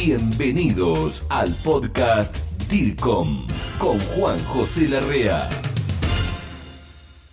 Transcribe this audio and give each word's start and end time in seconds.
Bienvenidos 0.00 1.24
al 1.28 1.52
podcast 1.64 2.32
DIRCOM 2.70 3.48
con 3.80 3.98
Juan 3.98 4.38
José 4.44 4.86
Larrea. 4.86 5.50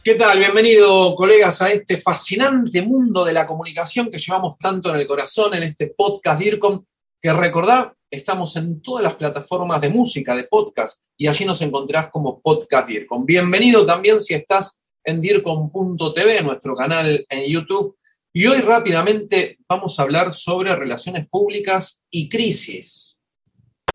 ¿Qué 0.04 0.16
tal? 0.16 0.40
Bienvenido, 0.40 1.14
colegas, 1.14 1.62
a 1.62 1.72
este 1.72 1.98
fascinante 1.98 2.82
mundo 2.82 3.24
de 3.24 3.34
la 3.34 3.46
comunicación 3.46 4.10
que 4.10 4.18
llevamos 4.18 4.58
tanto 4.58 4.90
en 4.90 5.00
el 5.00 5.06
corazón 5.06 5.54
en 5.54 5.62
este 5.62 5.94
podcast 5.96 6.40
DIRCOM, 6.40 6.84
que 7.22 7.32
recordad, 7.34 7.94
estamos 8.10 8.56
en 8.56 8.82
todas 8.82 9.04
las 9.04 9.14
plataformas 9.14 9.80
de 9.80 9.90
música, 9.90 10.36
de 10.36 10.46
podcast, 10.46 11.00
y 11.16 11.28
allí 11.28 11.46
nos 11.46 11.62
encontrás 11.62 12.10
como 12.10 12.42
Podcast 12.42 12.88
DIRCOM. 12.88 13.28
Bienvenido 13.28 13.86
también 13.86 14.20
si 14.20 14.34
estás 14.34 14.80
en 15.04 15.22
DIRCOM.tv, 15.22 16.42
nuestro 16.42 16.76
canal 16.76 17.28
en 17.30 17.48
YouTube 17.48 17.96
y 18.38 18.48
hoy 18.48 18.60
rápidamente 18.60 19.60
vamos 19.66 19.98
a 19.98 20.02
hablar 20.04 20.34
sobre 20.34 20.76
relaciones 20.76 21.26
públicas 21.26 22.04
y 22.12 22.28
crisis. 22.28 23.18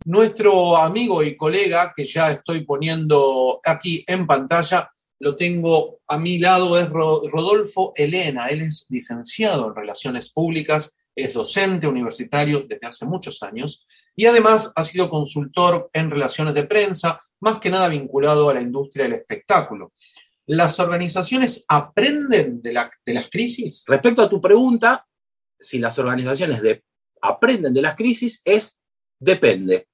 Nuestro 0.06 0.78
amigo 0.78 1.22
y 1.22 1.36
colega, 1.36 1.92
que 1.94 2.06
ya 2.06 2.30
estoy 2.30 2.64
poniendo 2.64 3.60
aquí 3.62 4.02
en 4.06 4.26
pantalla, 4.26 4.90
lo 5.18 5.36
tengo 5.36 5.98
a 6.08 6.16
mi 6.16 6.38
lado, 6.38 6.80
es 6.80 6.88
Rodolfo 6.88 7.92
Elena. 7.95 8.46
Él 8.46 8.62
es 8.62 8.86
licenciado 8.88 9.68
en 9.68 9.76
Relaciones 9.76 10.30
Públicas, 10.30 10.90
es 11.14 11.34
docente 11.34 11.86
universitario 11.86 12.64
desde 12.66 12.86
hace 12.86 13.04
muchos 13.04 13.42
años 13.42 13.86
y 14.16 14.24
además 14.24 14.72
ha 14.74 14.84
sido 14.84 15.10
consultor 15.10 15.90
en 15.92 16.10
relaciones 16.10 16.54
de 16.54 16.64
prensa, 16.64 17.20
más 17.40 17.60
que 17.60 17.68
nada 17.68 17.88
vinculado 17.88 18.48
a 18.48 18.54
la 18.54 18.62
industria 18.62 19.04
del 19.04 19.20
espectáculo. 19.20 19.92
¿Las 20.50 20.80
organizaciones 20.80 21.64
aprenden 21.68 22.60
de, 22.60 22.72
las 22.72 23.30
crisis? 23.30 23.84
Respecto 23.86 24.20
a 24.20 24.28
tu 24.28 24.40
pregunta, 24.40 25.06
si 25.56 25.78
las 25.78 25.96
organizaciones 26.00 26.60
aprenden 27.23 27.73
de 27.73 27.80
las 27.80 27.95
crisis, 27.95 28.42
es 28.45 28.76
depende. 29.16 29.86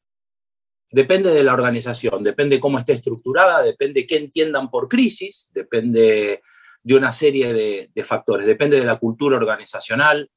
Depende 0.90 1.28
de 1.28 1.44
la 1.44 1.52
organización, 1.52 2.24
depende 2.24 2.58
cómo 2.58 2.78
esté 2.78 2.94
estructurada, 2.94 3.62
depende 3.62 4.06
qué 4.06 4.16
entiendan 4.16 4.70
por 4.70 4.88
crisis, 4.88 5.50
depende 5.52 6.40
de 6.82 6.94
una 6.94 7.12
serie 7.12 7.52
de, 7.52 8.04
factores, 8.04 8.46
depende 8.46 8.78
de 8.78 8.86
la 8.86 8.96
cultura 8.96 9.36
organizacional, 9.36 10.30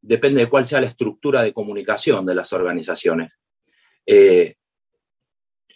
depende 0.00 0.42
de 0.42 0.48
cuál 0.48 0.66
sea 0.66 0.80
la 0.80 0.86
estructura 0.86 1.42
de 1.42 1.52
comunicación 1.52 2.24
de 2.26 2.36
las 2.36 2.52
organizaciones. 2.52 3.36
Eh, 4.06 4.54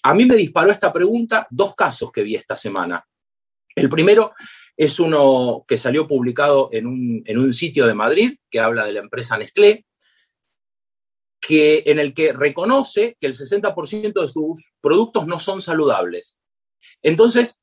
a 0.05 0.15
mí 0.15 0.25
me 0.25 0.37
disparó 0.37 0.71
esta 0.71 0.93
pregunta 0.93 1.49
dos 1.51 1.75
casos 1.75 2.13
que 2.13 2.23
vi 2.23 2.37
esta 2.37 2.55
semana. 2.55 3.05
El 3.75 3.89
primero 3.89 4.33
es 4.77 4.99
uno 5.01 5.65
que 5.67 5.79
salió 5.79 6.07
publicado 6.07 6.69
en 6.73 6.87
un, 6.87 7.53
sitio 7.53 7.87
de 7.87 7.95
Madrid 7.95 8.37
que 8.51 8.61
habla 8.61 8.87
de 8.87 8.93
la 8.93 9.01
empresa 9.01 9.37
Nestlé, 9.37 9.85
que, 11.41 11.83
en 11.87 11.99
el 11.99 12.15
que 12.15 12.33
reconoce 12.33 13.17
que 13.19 13.27
el 13.27 13.35
60% 13.35 14.21
de 14.21 14.29
sus 14.29 14.73
productos 14.81 15.27
no 15.27 15.39
son 15.39 15.61
saludables. 15.61 16.39
Entonces, 17.03 17.63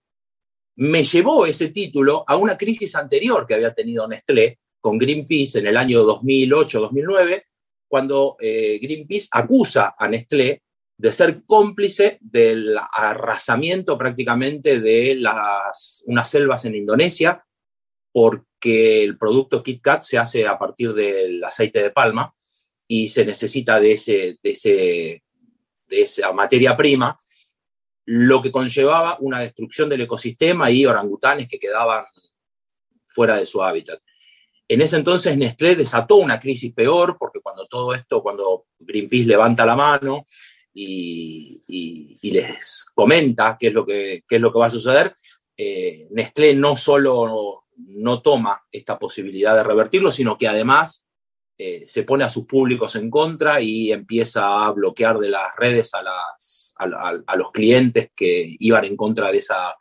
me 0.76 1.04
llevó 1.04 1.45
ese 1.45 1.70
título 1.70 2.23
a 2.28 2.38
una 2.38 2.58
crisis 2.58 2.95
anterior 2.95 3.45
que 3.45 3.56
había 3.56 3.73
tenido 3.73 4.08
Nestlé 4.08 4.59
con 4.80 4.98
Greenpeace 4.98 5.59
en 5.59 5.67
el 5.67 5.78
año 5.78 6.04
2008-2009, 6.04 7.44
cuando 7.88 8.38
eh, 8.39 8.80
Greenpeace 8.82 9.28
acusa 9.32 9.95
a 9.98 10.08
Nestlé 10.08 10.64
de 11.02 11.11
ser 11.11 11.41
cómplice 11.47 12.19
del 12.21 12.77
arrasamiento 12.77 13.97
prácticamente 13.97 14.80
de 14.80 15.16
las, 15.16 16.03
unas 16.05 16.30
selvas 16.30 16.63
en 16.66 16.75
Indonesia, 16.75 17.43
porque 18.11 19.03
el 19.03 19.17
producto 19.17 19.63
KitKat 19.63 20.03
se 20.03 20.19
hace 20.19 20.45
a 20.45 20.59
partir 20.59 20.93
del 20.93 21.43
aceite 21.43 21.81
de 21.81 21.89
palma 21.89 22.35
y 22.88 23.09
se 23.09 23.25
necesita 23.25 23.80
de, 23.80 23.93
ese, 23.93 24.38
de, 24.43 24.52
ese, 24.52 25.23
de 25.88 26.02
esa 26.03 26.31
materia 26.33 26.77
prima, 26.77 27.17
lo 28.05 28.39
que 28.39 28.52
conllevaba 28.52 29.17
una 29.21 29.39
destrucción 29.39 29.89
del 29.89 30.02
ecosistema 30.02 30.69
y 30.69 30.86
orangutanes 30.86 31.47
que 31.47 31.58
quedaban 31.58 32.05
fuera 33.08 33.37
de 33.37 33.47
su 33.47 33.64
hábitat. 33.64 33.99
En 34.67 34.81
ese 34.81 34.97
entonces 34.97 35.36
Nestlé 35.36 35.76
desató 35.76 36.17
una 36.17 36.39
crisis 36.39 36.71
peor, 36.76 37.17
porque 37.17 37.39
cuando 37.42 37.65
todo 37.65 37.92
esto, 37.95 38.21
cuando 38.21 38.67
Greenpeace 38.77 39.26
levanta 39.26 39.65
la 39.65 39.76
mano 39.76 40.26
y, 40.73 42.20
les 42.21 42.86
comenta 42.93 43.58
qué 43.59 43.67
es 43.67 43.73
lo 43.73 43.86
que, 43.86 44.23
es 44.30 44.42
lo 44.42 44.54
que 44.54 44.59
va 44.59 44.67
a 44.67 44.71
suceder, 44.71 45.14
eh, 45.58 46.08
Nestlé 46.11 46.55
no 46.55 46.76
solo 46.76 47.65
no 47.76 48.21
toma 48.21 48.64
esta 48.71 48.98
posibilidad 48.98 49.55
de 49.55 49.64
revertirlo, 49.64 50.11
sino 50.11 50.37
que 50.37 50.48
además 50.48 51.05
eh, 51.58 51.83
se 51.87 52.04
pone 52.04 52.23
a 52.23 52.30
sus 52.30 52.45
públicos 52.45 52.95
en 52.95 53.09
contra 53.09 53.61
y 53.61 53.92
empieza 53.92 54.65
a 54.65 54.71
bloquear 54.71 55.20
de 55.20 55.30
las 55.30 55.55
redes 55.58 55.93
a, 55.93 56.02
las, 56.02 56.73
a, 56.77 57.36
los 57.36 57.52
clientes 57.52 58.09
que 58.15 58.55
iban 58.59 58.86
en 58.86 58.95
contra 58.95 59.32
de 59.32 59.39
esa, 59.39 59.76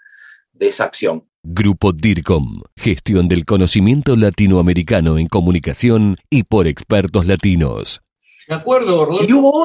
de 0.52 0.68
esa 0.68 0.84
acción. 0.84 1.26
Grupo 1.42 1.92
DIRCOM, 1.92 2.62
gestión 2.76 3.28
del 3.28 3.46
conocimiento 3.46 4.14
latinoamericano 4.14 5.16
en 5.16 5.26
comunicación 5.26 6.16
y 6.28 6.42
por 6.42 6.66
expertos 6.66 7.26
latinos. 7.26 8.02
Me 8.50 8.56
acuerdo, 8.56 9.04
Rodolfo, 9.04 9.62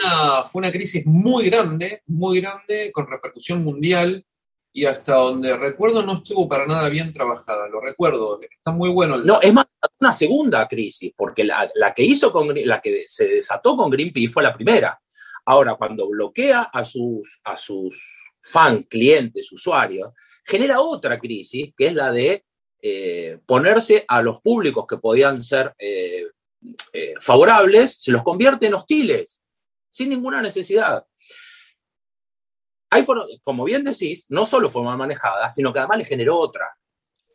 fue 0.48 0.60
una 0.60 0.72
crisis 0.72 1.04
muy 1.08 1.50
grande, 1.50 2.04
muy 2.06 2.40
grande, 2.40 2.92
con 2.92 3.08
repercusión 3.08 3.64
mundial, 3.64 4.24
y 4.72 4.86
hasta 4.86 5.16
donde 5.16 5.58
recuerdo 5.58 6.04
no 6.04 6.18
estuvo 6.18 6.48
para 6.48 6.68
nada 6.68 6.88
bien 6.90 7.12
trabajada, 7.12 7.68
lo 7.68 7.82
recuerdo, 7.82 8.40
está 8.40 8.70
muy 8.70 8.92
bueno. 8.92 9.18
no, 9.18 9.42
es 9.42 9.52
más, 9.52 9.66
una 10.00 10.14
segunda 10.14 10.68
crisis, 10.68 11.12
porque 11.18 11.44
la, 11.44 11.68
que 11.96 12.04
hizo 12.04 12.32
con, 12.32 12.50
la 12.54 12.80
que 12.80 13.06
se 13.08 13.28
desató 13.28 13.76
con 13.76 13.90
Greenpeace 13.90 14.32
fue 14.32 14.44
la 14.44 14.54
primera. 14.54 15.02
Ahora, 15.46 15.74
cuando 15.74 16.08
bloquea 16.08 16.70
a 16.72 16.84
sus, 16.84 17.42
a 17.44 17.58
sus 17.58 18.30
fans, 18.40 18.86
clientes, 18.88 19.52
usuarios, 19.52 20.12
genera 20.46 20.80
otra 20.80 21.18
crisis, 21.18 21.74
que 21.76 21.88
es 21.88 21.96
la 21.96 22.12
de 22.12 22.46
eh, 22.84 23.40
ponerse 23.48 24.06
a 24.08 24.22
los 24.22 24.42
públicos 24.42 24.86
que 24.88 24.98
podían 24.98 25.44
ser 25.44 25.74
eh, 25.80 26.28
eh, 26.94 27.14
favorables, 27.22 28.02
se 28.02 28.12
los 28.12 28.24
convierte 28.24 28.68
en 28.68 28.74
hostiles, 28.74 29.42
sin 29.90 30.10
ninguna 30.10 30.42
necesidad. 30.42 31.06
Ahí 32.90 33.06
como 33.44 33.64
bien 33.64 33.84
decís, 33.84 34.26
no 34.30 34.46
solo 34.46 34.70
fue 34.70 34.84
mal 34.84 34.98
manejada, 34.98 35.50
sino 35.50 35.74
que 35.74 35.80
además 35.80 35.98
le 35.98 36.06
generó 36.06 36.38
otra. 36.38 36.70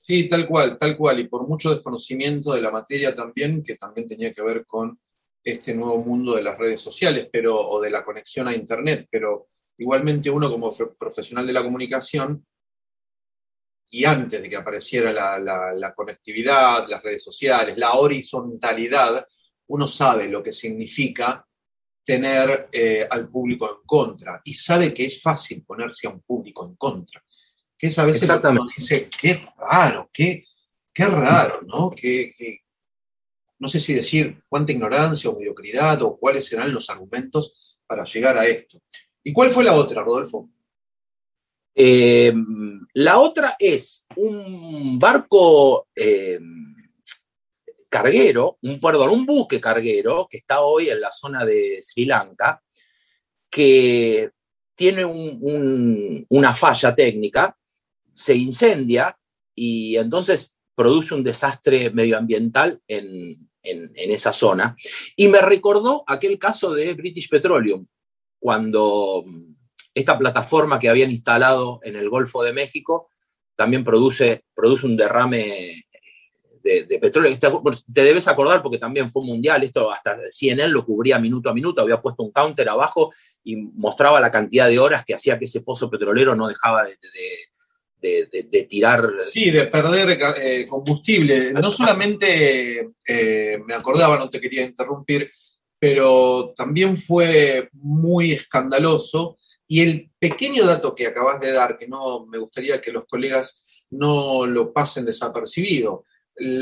Sí, 0.01 0.29
tal 0.29 0.47
cual, 0.47 0.79
tal 0.79 0.97
cual, 0.97 1.21
y 1.21 1.29
por 1.29 1.47
mucho 1.47 1.71
desconocimiento 1.71 2.53
de 2.53 2.63
la 2.63 2.71
materia 2.71 3.15
también, 3.15 3.63
que 3.63 3.77
también 3.77 4.09
tenía 4.09 4.33
que 4.33 4.43
ver 4.43 4.65
con 4.67 4.99
este 5.45 5.75
nuevo 5.75 5.99
mundo 5.99 6.35
de 6.35 6.43
las 6.43 6.59
redes 6.59 6.81
sociales, 6.81 7.29
pero, 7.31 7.59
o 7.59 7.81
de 7.81 7.91
la 7.91 8.05
conexión 8.05 8.49
a 8.49 8.55
Internet, 8.55 9.07
pero 9.11 9.47
igualmente 9.79 10.31
uno 10.31 10.51
como 10.51 10.71
profesional 10.99 11.47
de 11.47 11.53
la 11.53 11.63
comunicación 11.63 12.45
y 13.91 14.05
antes 14.05 14.41
de 14.41 14.49
que 14.49 14.57
apareciera 14.57 15.13
la, 15.13 15.95
conectividad, 15.95 16.89
las 16.89 17.03
redes 17.03 17.25
sociales, 17.25 17.77
la 17.77 17.95
horizontalidad, 17.95 19.27
uno 19.67 19.89
sabe 19.89 20.29
lo 20.29 20.43
que 20.43 20.53
significa 20.53 21.45
tener 22.05 22.69
eh, 22.73 23.07
al 23.09 23.29
público 23.29 23.69
en 23.69 23.87
contra 23.87 24.41
y 24.45 24.55
sabe 24.55 24.95
que 24.95 25.05
es 25.05 25.21
fácil 25.21 25.65
ponerse 25.65 26.07
a 26.07 26.11
un 26.11 26.21
público 26.21 26.65
en 26.65 26.77
contra. 26.77 27.23
Que 27.77 27.89
es 27.89 27.99
a 27.99 28.05
veces 28.05 28.29
uno 28.31 28.67
dice, 28.77 29.09
qué 29.09 29.49
raro, 29.59 30.09
qué, 30.13 30.45
qué 30.95 31.07
raro, 31.07 31.63
¿no? 31.63 31.91
no 33.59 33.69
sé 33.69 33.81
si 33.81 33.95
decir 33.95 34.43
cuánta 34.49 34.73
ignorancia 34.73 35.31
o 35.31 35.37
mediocridad 35.37 36.01
o 36.03 36.17
cuáles 36.17 36.47
serán 36.47 36.73
los 36.73 36.89
argumentos 36.91 37.79
para 37.87 38.05
llegar 38.05 38.39
a 38.39 38.47
esto. 38.47 38.81
¿Y 39.25 39.33
cuál 39.33 39.51
fue 39.51 39.65
la 39.65 39.75
otra, 39.75 40.03
Rodolfo? 40.03 40.49
Eh, 41.75 42.33
la 42.95 43.19
otra 43.19 43.57
es 43.59 44.07
un 44.17 44.99
barco 44.99 45.89
eh, 45.95 46.39
carguero, 47.89 48.59
un, 48.63 48.81
perdón, 48.81 49.11
un 49.11 49.27
buque 49.27 49.61
carguero 49.61 50.27
que 50.31 50.39
está 50.39 50.61
hoy 50.61 50.89
en 50.89 51.01
la 51.01 51.13
zona 51.13 51.45
de 51.45 51.79
Sri 51.83 52.05
Lanka, 52.05 52.63
que 53.51 54.31
tiene 54.75 55.05
una 55.05 56.55
falla 56.55 56.95
técnica, 56.95 57.57
se 58.15 58.35
incendia 58.35 59.17
y 59.55 59.97
entonces 59.97 60.57
produce 60.75 61.15
un 61.15 61.23
desastre 61.23 61.91
medioambiental 61.91 62.81
en, 62.89 63.51
en, 63.63 64.11
esa 64.11 64.33
zona. 64.33 64.75
Y 65.17 65.29
me 65.29 65.41
recordó 65.43 66.05
aquel 66.07 66.39
caso 66.39 66.73
de 66.73 66.95
British 66.95 67.29
Petroleum, 67.29 67.87
cuando 68.39 69.25
esta 69.95 70.19
plataforma 70.19 70.79
que 70.79 70.89
habían 70.89 71.11
instalado 71.11 71.81
en 71.83 71.97
el 71.97 72.09
Golfo 72.09 72.43
de 72.43 72.53
México 72.53 73.11
también 73.57 73.85
produce, 73.85 74.45
produce 74.55 74.87
un 74.87 74.97
derrame 74.97 75.85
de, 76.63 76.99
petróleo. 77.01 77.37
Te, 77.39 78.03
debes 78.03 78.29
acordar 78.29 78.63
porque 78.63 78.79
también 78.79 79.11
fue 79.11 79.25
mundial, 79.25 79.63
esto 79.63 79.91
hasta 79.91 80.17
CNN 80.29 80.69
lo 80.69 80.85
cubría 80.85 81.19
minuto 81.19 81.51
a 81.51 81.55
minuto, 81.55 81.83
había 81.83 82.01
puesto 82.01 82.23
un 82.23 82.33
counter 82.33 82.69
abajo 82.69 83.13
y 83.43 83.57
mostraba 83.57 84.21
la 84.21 84.31
cantidad 84.31 84.69
de 84.69 84.79
horas 84.79 85.05
que 85.05 85.15
hacía 85.15 85.39
que 85.39 85.47
ese 85.47 85.63
pozo 85.63 85.91
petrolero 85.91 86.35
no 86.35 86.49
dejaba 86.49 86.85
de, 86.85 86.97
tirar. 88.69 89.11
Sí, 89.33 89.51
de 89.51 89.67
perder 89.67 90.19
eh, 90.41 90.67
combustible. 90.69 91.53
No 91.53 91.71
solamente, 91.71 92.91
eh, 93.07 93.59
me 93.65 93.75
acordaba, 93.75 94.19
no 94.19 94.31
te 94.31 94.41
quería 94.41 94.65
interrumpir, 94.65 95.31
pero 95.79 96.53
también 96.57 96.97
fue 96.97 97.69
muy 97.73 98.33
escandaloso. 98.33 99.39
Y 99.73 99.83
el 99.83 100.11
pequeño 100.19 100.67
dato 100.67 100.97
que 100.97 101.07
acabas 101.07 101.41
de 101.41 101.53
dar, 101.53 101.79
que 101.79 101.87
no 101.87 102.27
me 102.27 102.39
gustaría 102.39 102.81
que 102.81 102.91
los 102.91 103.05
colegas 103.07 103.87
no 103.91 104.45
lo 104.45 104.73
pasen 104.73 105.05
desapercibido, 105.05 106.05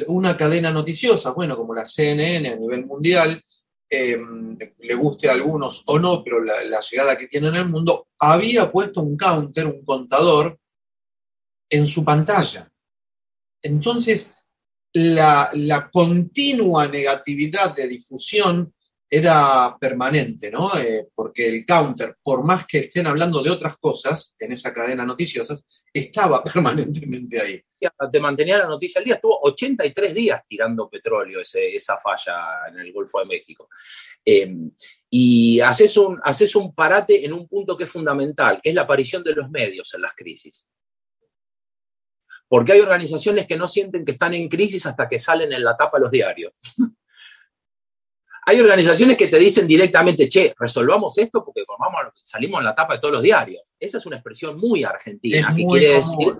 una 0.09 0.37
cadena 0.37 0.71
noticiosa, 0.71 1.31
bueno, 1.31 1.57
como 1.57 1.73
la 1.73 1.87
CNN 1.87 2.51
a 2.51 2.57
nivel 2.57 2.85
mundial, 2.85 3.43
em, 3.89 4.59
le 4.59 4.95
guste 4.95 5.31
a 5.31 5.33
algunos 5.33 5.85
o 5.87 5.99
no, 5.99 6.23
pero 6.23 6.45
la, 6.45 6.81
llegada 6.83 7.17
que 7.17 7.29
tiene 7.29 7.49
en 7.49 7.55
el 7.55 7.69
mundo, 7.71 8.09
había 8.19 8.71
puesto 8.71 9.01
un 9.01 9.17
counter, 9.17 9.65
un 9.65 9.83
contador, 9.87 10.61
en 11.71 11.87
su 11.87 12.05
pantalla. 12.05 12.71
Entonces, 13.63 14.33
la 14.93 15.89
continua 15.91 16.87
negatividad 16.87 17.75
de 17.75 17.89
difusión 17.89 18.75
era 19.11 19.77
permanente, 19.81 20.51
¿no? 20.51 20.77
Eh, 20.77 21.09
porque 21.15 21.47
el 21.47 21.65
counter, 21.65 22.17
por 22.23 22.45
más 22.45 22.67
que 22.67 22.81
estén 22.81 23.07
hablando 23.07 23.43
de 23.43 23.51
otras 23.51 23.79
cosas 23.79 24.35
en 24.39 24.53
esa 24.53 24.75
cadena 24.75 25.07
noticiosas, 25.07 25.65
estaba 25.93 26.45
permanentemente 26.45 27.41
ahí. 27.41 27.63
Te 28.11 28.21
mantenía 28.21 28.59
la 28.59 28.67
noticia 28.67 28.99
al 28.99 29.05
día, 29.05 29.15
estuvo 29.15 29.39
83 29.43 30.13
días 30.13 30.43
tirando 30.47 30.91
petróleo 30.91 31.41
esa 31.41 31.99
falla 31.99 32.69
en 32.69 32.81
el 32.81 32.93
Golfo 32.93 33.21
de 33.21 33.27
México. 33.27 33.69
Em, 34.25 34.71
y 35.09 35.61
haces 35.61 35.97
un, 35.97 36.21
haces 36.23 36.55
un 36.57 36.75
parate 36.75 37.25
en 37.25 37.33
un 37.33 37.47
punto 37.49 37.77
que 37.77 37.85
es 37.85 37.91
fundamental, 37.91 38.61
que 38.63 38.71
es 38.71 38.75
la 38.75 38.83
aparición 38.83 39.23
de 39.23 39.35
los 39.35 39.49
medios 39.49 39.95
en 39.95 40.03
las 40.03 40.15
crisis. 40.15 40.67
Porque 42.49 42.73
hay 42.73 42.81
organizaciones 42.81 43.47
que 43.47 43.57
no 43.57 43.69
sienten 43.69 44.05
que 44.05 44.13
están 44.13 44.35
en 44.35 44.49
crisis 44.49 44.85
hasta 44.87 45.09
que 45.09 45.19
salen 45.19 45.53
en 45.53 45.63
la 45.63 45.77
tapa 45.77 45.99
los 45.99 46.11
diarios. 46.11 46.53
hay 48.49 48.61
organizaciones 48.61 49.19
que 49.19 49.29
te 49.29 49.39
dicen 49.39 49.67
directamente, 49.67 50.27
che, 50.27 50.55
resolvamos 50.59 51.19
esto 51.19 51.45
porque 51.45 51.65
vamos, 51.79 52.01
salimos 52.23 52.61
en 52.61 52.65
la 52.65 52.75
tapa 52.75 52.95
de 52.95 53.01
todos 53.01 53.13
los 53.13 53.23
diarios. 53.23 53.75
Esa 53.79 53.99
es 53.99 54.07
una 54.07 54.17
expresión 54.17 54.57
muy 54.57 54.85
argentina, 54.85 55.55
que 55.55 55.67
quiere 55.67 55.97
decir, 55.97 56.35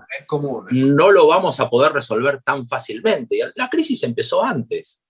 no 0.71 1.11
lo 1.11 1.27
vamos 1.27 1.59
a 1.59 1.69
poder 1.69 1.91
resolver 1.91 2.41
tan 2.41 2.65
fácilmente. 2.65 3.37
La 3.53 3.69
crisis 3.69 4.01
empezó 4.01 4.43
antes. 4.43 5.03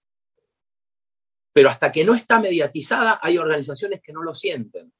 Pero 1.53 1.69
hasta 1.69 1.89
que 1.89 2.03
no 2.03 2.13
está 2.15 2.41
mediatizada, 2.41 3.17
hay 3.21 3.37
organizaciones 3.37 4.01
que 4.03 4.11
no 4.11 4.21
lo 4.21 4.33
sienten. 4.33 4.91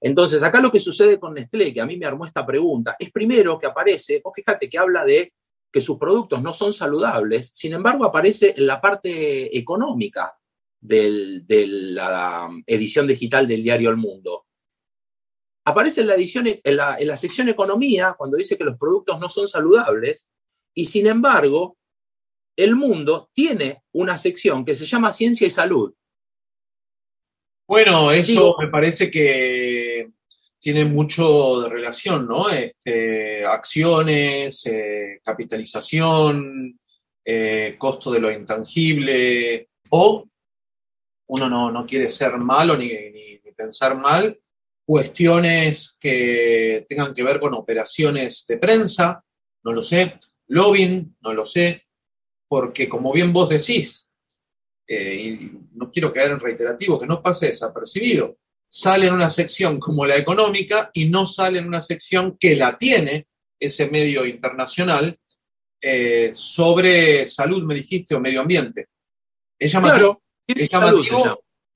Entonces, 0.00 0.42
acá 0.42 0.58
lo 0.58 0.72
que 0.72 0.80
sucede 0.80 1.20
con 1.20 1.34
Nestlé, 1.34 1.70
que 1.74 1.82
a 1.82 1.86
mí 1.86 1.98
me 1.98 2.06
armó 2.06 2.24
esta 2.24 2.46
pregunta, 2.46 2.96
es 2.98 3.10
primero 3.10 3.58
que 3.58 3.66
aparece, 3.66 4.22
vos 4.24 4.34
fíjate 4.34 4.70
que 4.70 4.78
habla 4.78 5.04
de 5.04 5.34
que 5.70 5.82
sus 5.82 5.98
productos 5.98 6.40
no 6.40 6.54
son 6.54 6.72
saludables, 6.72 7.50
sin 7.52 7.74
embargo 7.74 8.06
aparece 8.06 8.54
en 8.56 8.66
la 8.66 8.80
parte 8.80 9.54
económica 9.54 10.34
de 10.80 11.66
la 11.68 12.48
edición 12.66 13.06
digital 13.06 13.46
del 13.46 13.62
diario 13.62 13.90
El 13.90 13.96
Mundo. 13.96 14.46
Aparece 15.64 16.00
en 16.00 16.06
la, 16.06 16.14
edición, 16.14 16.46
en 16.46 16.76
la 17.06 17.16
sección 17.16 17.48
economía 17.48 18.14
cuando 18.16 18.36
dice 18.36 18.56
que 18.56 18.64
los 18.64 18.78
productos 18.78 19.20
no 19.20 19.28
son 19.28 19.48
saludables 19.48 20.28
y 20.74 20.86
sin 20.86 21.06
embargo 21.06 21.76
El 22.56 22.74
Mundo 22.74 23.28
tiene 23.34 23.82
una 23.92 24.16
sección 24.16 24.64
que 24.64 24.74
se 24.74 24.86
llama 24.86 25.12
Ciencia 25.12 25.46
y 25.46 25.50
Salud 25.50 25.92
bueno, 27.68 28.10
eso 28.12 28.56
me 28.58 28.68
parece 28.68 29.10
que 29.10 30.08
tiene 30.58 30.86
mucho 30.86 31.60
de 31.60 31.68
relación, 31.68 32.26
¿no? 32.26 32.48
Este, 32.48 33.44
acciones, 33.44 34.64
eh, 34.64 35.20
capitalización, 35.22 36.80
eh, 37.22 37.76
costo 37.78 38.10
de 38.10 38.20
lo 38.20 38.30
intangible, 38.30 39.68
o 39.90 40.26
uno 41.28 41.70
no, 41.70 41.86
quiere 41.86 42.08
ser 42.08 42.36
malo 42.38 42.76
ni, 42.76 42.88
ni, 42.88 43.38
pensar 43.56 43.96
mal, 43.96 44.38
cuestiones 44.84 45.96
que 45.98 46.86
tengan 46.88 47.12
que 47.12 47.24
ver 47.24 47.40
con 47.40 47.54
operaciones 47.54 48.44
de 48.46 48.56
prensa, 48.56 49.24
no 49.64 49.72
lo 49.72 49.82
sé, 49.82 50.18
lobbying, 50.46 51.16
no 51.20 51.32
lo 51.32 51.44
sé, 51.44 51.86
porque 52.46 52.88
como 52.88 53.12
bien 53.12 53.32
vos 53.32 53.48
decís, 53.48 54.08
eh, 54.86 55.14
y 55.14 55.50
no 55.74 55.90
quiero 55.90 56.12
caer 56.12 56.32
en 56.32 56.40
reiterativo, 56.40 56.98
que 56.98 57.06
no 57.06 57.20
pase 57.20 57.48
desapercibido. 57.48 58.38
Sale 58.66 59.06
en 59.06 59.14
una 59.14 59.28
sección 59.28 59.78
como 59.78 60.06
la 60.06 60.16
económica 60.16 60.90
y 60.94 61.08
no 61.08 61.26
sale 61.26 61.58
en 61.58 61.66
una 61.66 61.80
sección 61.80 62.38
que 62.38 62.56
la 62.56 62.76
tiene 62.76 63.26
ese 63.60 63.90
medio 63.90 64.24
internacional 64.24 65.18
eh, 65.80 66.32
sobre 66.34 67.26
salud, 67.26 67.62
me 67.64 67.74
dijiste, 67.74 68.14
o 68.14 68.20
medio 68.20 68.40
ambiente. 68.40 68.88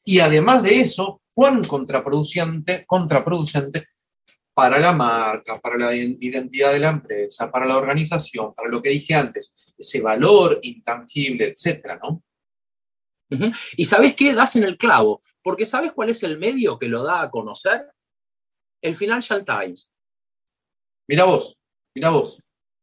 Y 0.05 0.21
además 0.21 0.63
de 0.63 0.81
eso, 0.81 1.23
cuán 1.35 1.65
contraproducente, 1.65 2.85
contraproducente 2.87 3.87
para 4.55 4.79
la 4.79 4.93
marca, 4.93 5.61
para 5.61 5.77
la 5.77 5.95
identidad 5.95 6.73
de 6.73 6.79
la 6.79 6.91
empresa, 6.91 7.51
para 7.51 7.67
la 7.67 7.77
organización, 7.77 8.53
para 8.55 8.69
lo 8.69 8.83
que 8.83 8.91
dije 8.91 9.15
antes, 9.15 9.53
ese 9.77 10.01
valor 10.01 10.59
intangible, 10.63 11.47
etcétera, 11.47 11.99
¿no? 12.03 12.23
Y 13.77 13.85
¿sabes 13.87 14.15
qué? 14.15 14.35
Das 14.35 14.57
en 14.57 14.65
el 14.65 14.77
clavo, 14.77 15.23
porque 15.43 15.65
¿sabes 15.65 15.93
cuál 15.93 16.11
es 16.11 16.23
el 16.23 16.39
medio 16.39 16.79
que 16.79 16.87
lo 16.87 17.03
da 17.03 17.23
a 17.23 17.31
conocer? 17.31 17.87
El 18.83 18.95
Financial 18.95 19.45
Times. 19.45 19.91
Mira 21.09 21.25
vos, 21.25 21.57
mira 21.95 22.11
vos, 22.11 22.39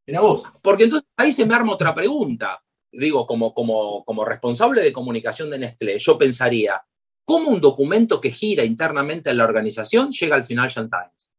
mira 0.08 0.22
vos. 0.22 0.44
Porque 0.62 0.86
entonces 0.86 1.08
ahí 1.18 1.32
se 1.32 1.46
me 1.46 1.54
arma 1.54 1.74
otra 1.74 1.94
pregunta. 1.94 2.62
Digo, 2.92 3.28
como, 3.28 3.54
como, 3.54 4.04
como 4.04 4.26
responsable 4.26 4.82
de 4.82 4.94
comunicación 4.94 5.50
de 5.50 5.60
Nestlé, 5.60 6.00
yo 6.00 6.18
pensaría, 6.18 6.82
¿cómo 7.24 7.52
un 7.52 7.62
documento 7.62 8.20
que 8.20 8.32
gira 8.32 8.64
internamente 8.64 9.30
en 9.30 9.38
la 9.38 9.44
organización 9.44 10.10
llega 10.10 10.36
al 10.36 10.44
Financial 10.44 10.90
Times? 10.90 11.32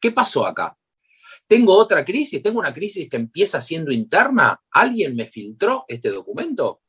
¿Qué 0.00 0.12
pasó 0.12 0.46
acá? 0.46 0.76
¿Tengo 1.46 1.76
otra 1.76 2.04
crisis? 2.04 2.42
¿Tengo 2.42 2.58
una 2.58 2.74
crisis 2.74 3.08
que 3.08 3.16
empieza 3.16 3.60
siendo 3.60 3.92
interna? 3.92 4.60
¿Alguien 4.70 5.14
me 5.14 5.26
filtró 5.26 5.84
este 5.88 6.10
documento? 6.10 6.82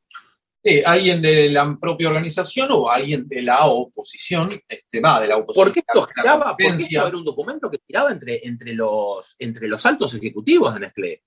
alguien 0.85 1.21
de 1.21 1.49
la 1.49 1.77
propia 1.79 2.09
organización 2.09 2.69
o 2.71 2.89
alguien 2.89 3.27
de 3.27 3.41
la 3.41 3.65
oposición, 3.67 4.61
este, 4.67 4.99
va, 4.99 5.21
de 5.21 5.27
la 5.27 5.37
oposición. 5.37 5.65
¿Por 5.65 5.73
qué 5.73 5.79
esto 5.79 6.07
giraba? 6.13 6.55
era 6.59 7.17
un 7.17 7.23
documento 7.23 7.69
que 7.69 7.79
giraba 7.85 8.11
entre, 8.11 8.45
entre, 8.45 8.73
los, 8.73 9.35
entre 9.39 9.67
los 9.67 9.85
altos 9.85 10.13
ejecutivos 10.15 10.73
de 10.73 10.79
Nestlé? 10.79 11.23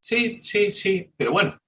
Sí, 0.00 0.38
sí, 0.42 0.70
sí, 0.70 1.10
pero 1.16 1.32
bueno, 1.32 1.58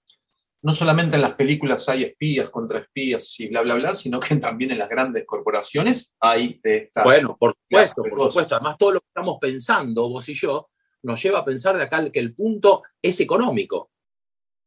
no 0.66 0.74
solamente 0.74 1.14
en 1.14 1.22
las 1.22 1.34
películas 1.34 1.88
hay 1.88 2.02
espías 2.02 2.50
contra 2.50 2.80
espías 2.80 3.38
y 3.38 3.46
bla, 3.46 3.62
bla, 3.62 3.76
bla, 3.76 3.94
sino 3.94 4.18
que 4.18 4.34
también 4.34 4.72
en 4.72 4.78
las 4.78 4.88
grandes 4.88 5.24
corporaciones 5.24 6.12
hay 6.18 6.58
de 6.60 6.76
estas. 6.78 7.04
Bueno, 7.04 7.36
por 7.38 7.54
supuesto, 7.54 8.02
por 8.02 8.18
supuesto. 8.18 8.56
Además, 8.56 8.76
todo 8.76 8.90
lo 8.90 9.00
que 9.00 9.06
estamos 9.06 9.38
pensando, 9.40 10.08
vos 10.08 10.28
y 10.28 10.34
yo, 10.34 10.68
nos 11.04 11.22
lleva 11.22 11.38
a 11.38 11.44
pensar 11.44 11.76
de 11.76 11.84
acá 11.84 12.10
que 12.10 12.18
el 12.18 12.34
punto 12.34 12.82
es 13.00 13.20
económico 13.20 13.92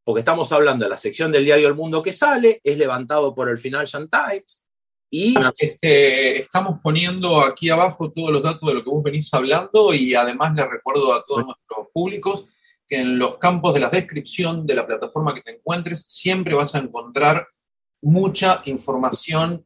porque 0.05 0.21
estamos 0.21 0.51
hablando 0.53 0.85
de 0.85 0.89
la 0.89 0.97
sección 0.97 1.31
del 1.33 1.45
diario 1.45 1.67
El 1.67 1.75
Mundo 1.75 2.01
que 2.01 2.13
sale, 2.13 2.61
es 2.63 2.77
levantado 2.77 3.35
por 3.35 3.49
el 3.49 3.59
Financial 3.59 4.09
Times. 4.09 4.65
Y 5.11 5.35
este, 5.59 6.41
estamos 6.41 6.79
poniendo 6.81 7.41
aquí 7.41 7.69
abajo 7.69 8.11
todos 8.11 8.31
los 8.31 8.41
datos 8.41 8.67
de 8.69 8.75
lo 8.75 8.83
que 8.83 8.89
vos 8.89 9.03
venís 9.03 9.31
hablando 9.33 9.93
y 9.93 10.15
además 10.15 10.55
les 10.55 10.67
recuerdo 10.67 11.13
a 11.13 11.23
todos 11.23 11.45
nuestros 11.45 11.87
públicos 11.93 12.45
que 12.89 12.97
en 12.97 13.19
los 13.19 13.37
campos 13.37 13.73
de 13.73 13.79
la 13.79 13.89
descripción 13.89 14.65
de 14.65 14.73
la 14.73 14.87
plataforma 14.87 15.33
que 15.33 15.41
te 15.41 15.51
encuentres 15.51 16.01
siempre 16.07 16.55
vas 16.55 16.73
a 16.73 16.79
encontrar 16.79 17.47
mucha 18.01 18.61
información 18.65 19.65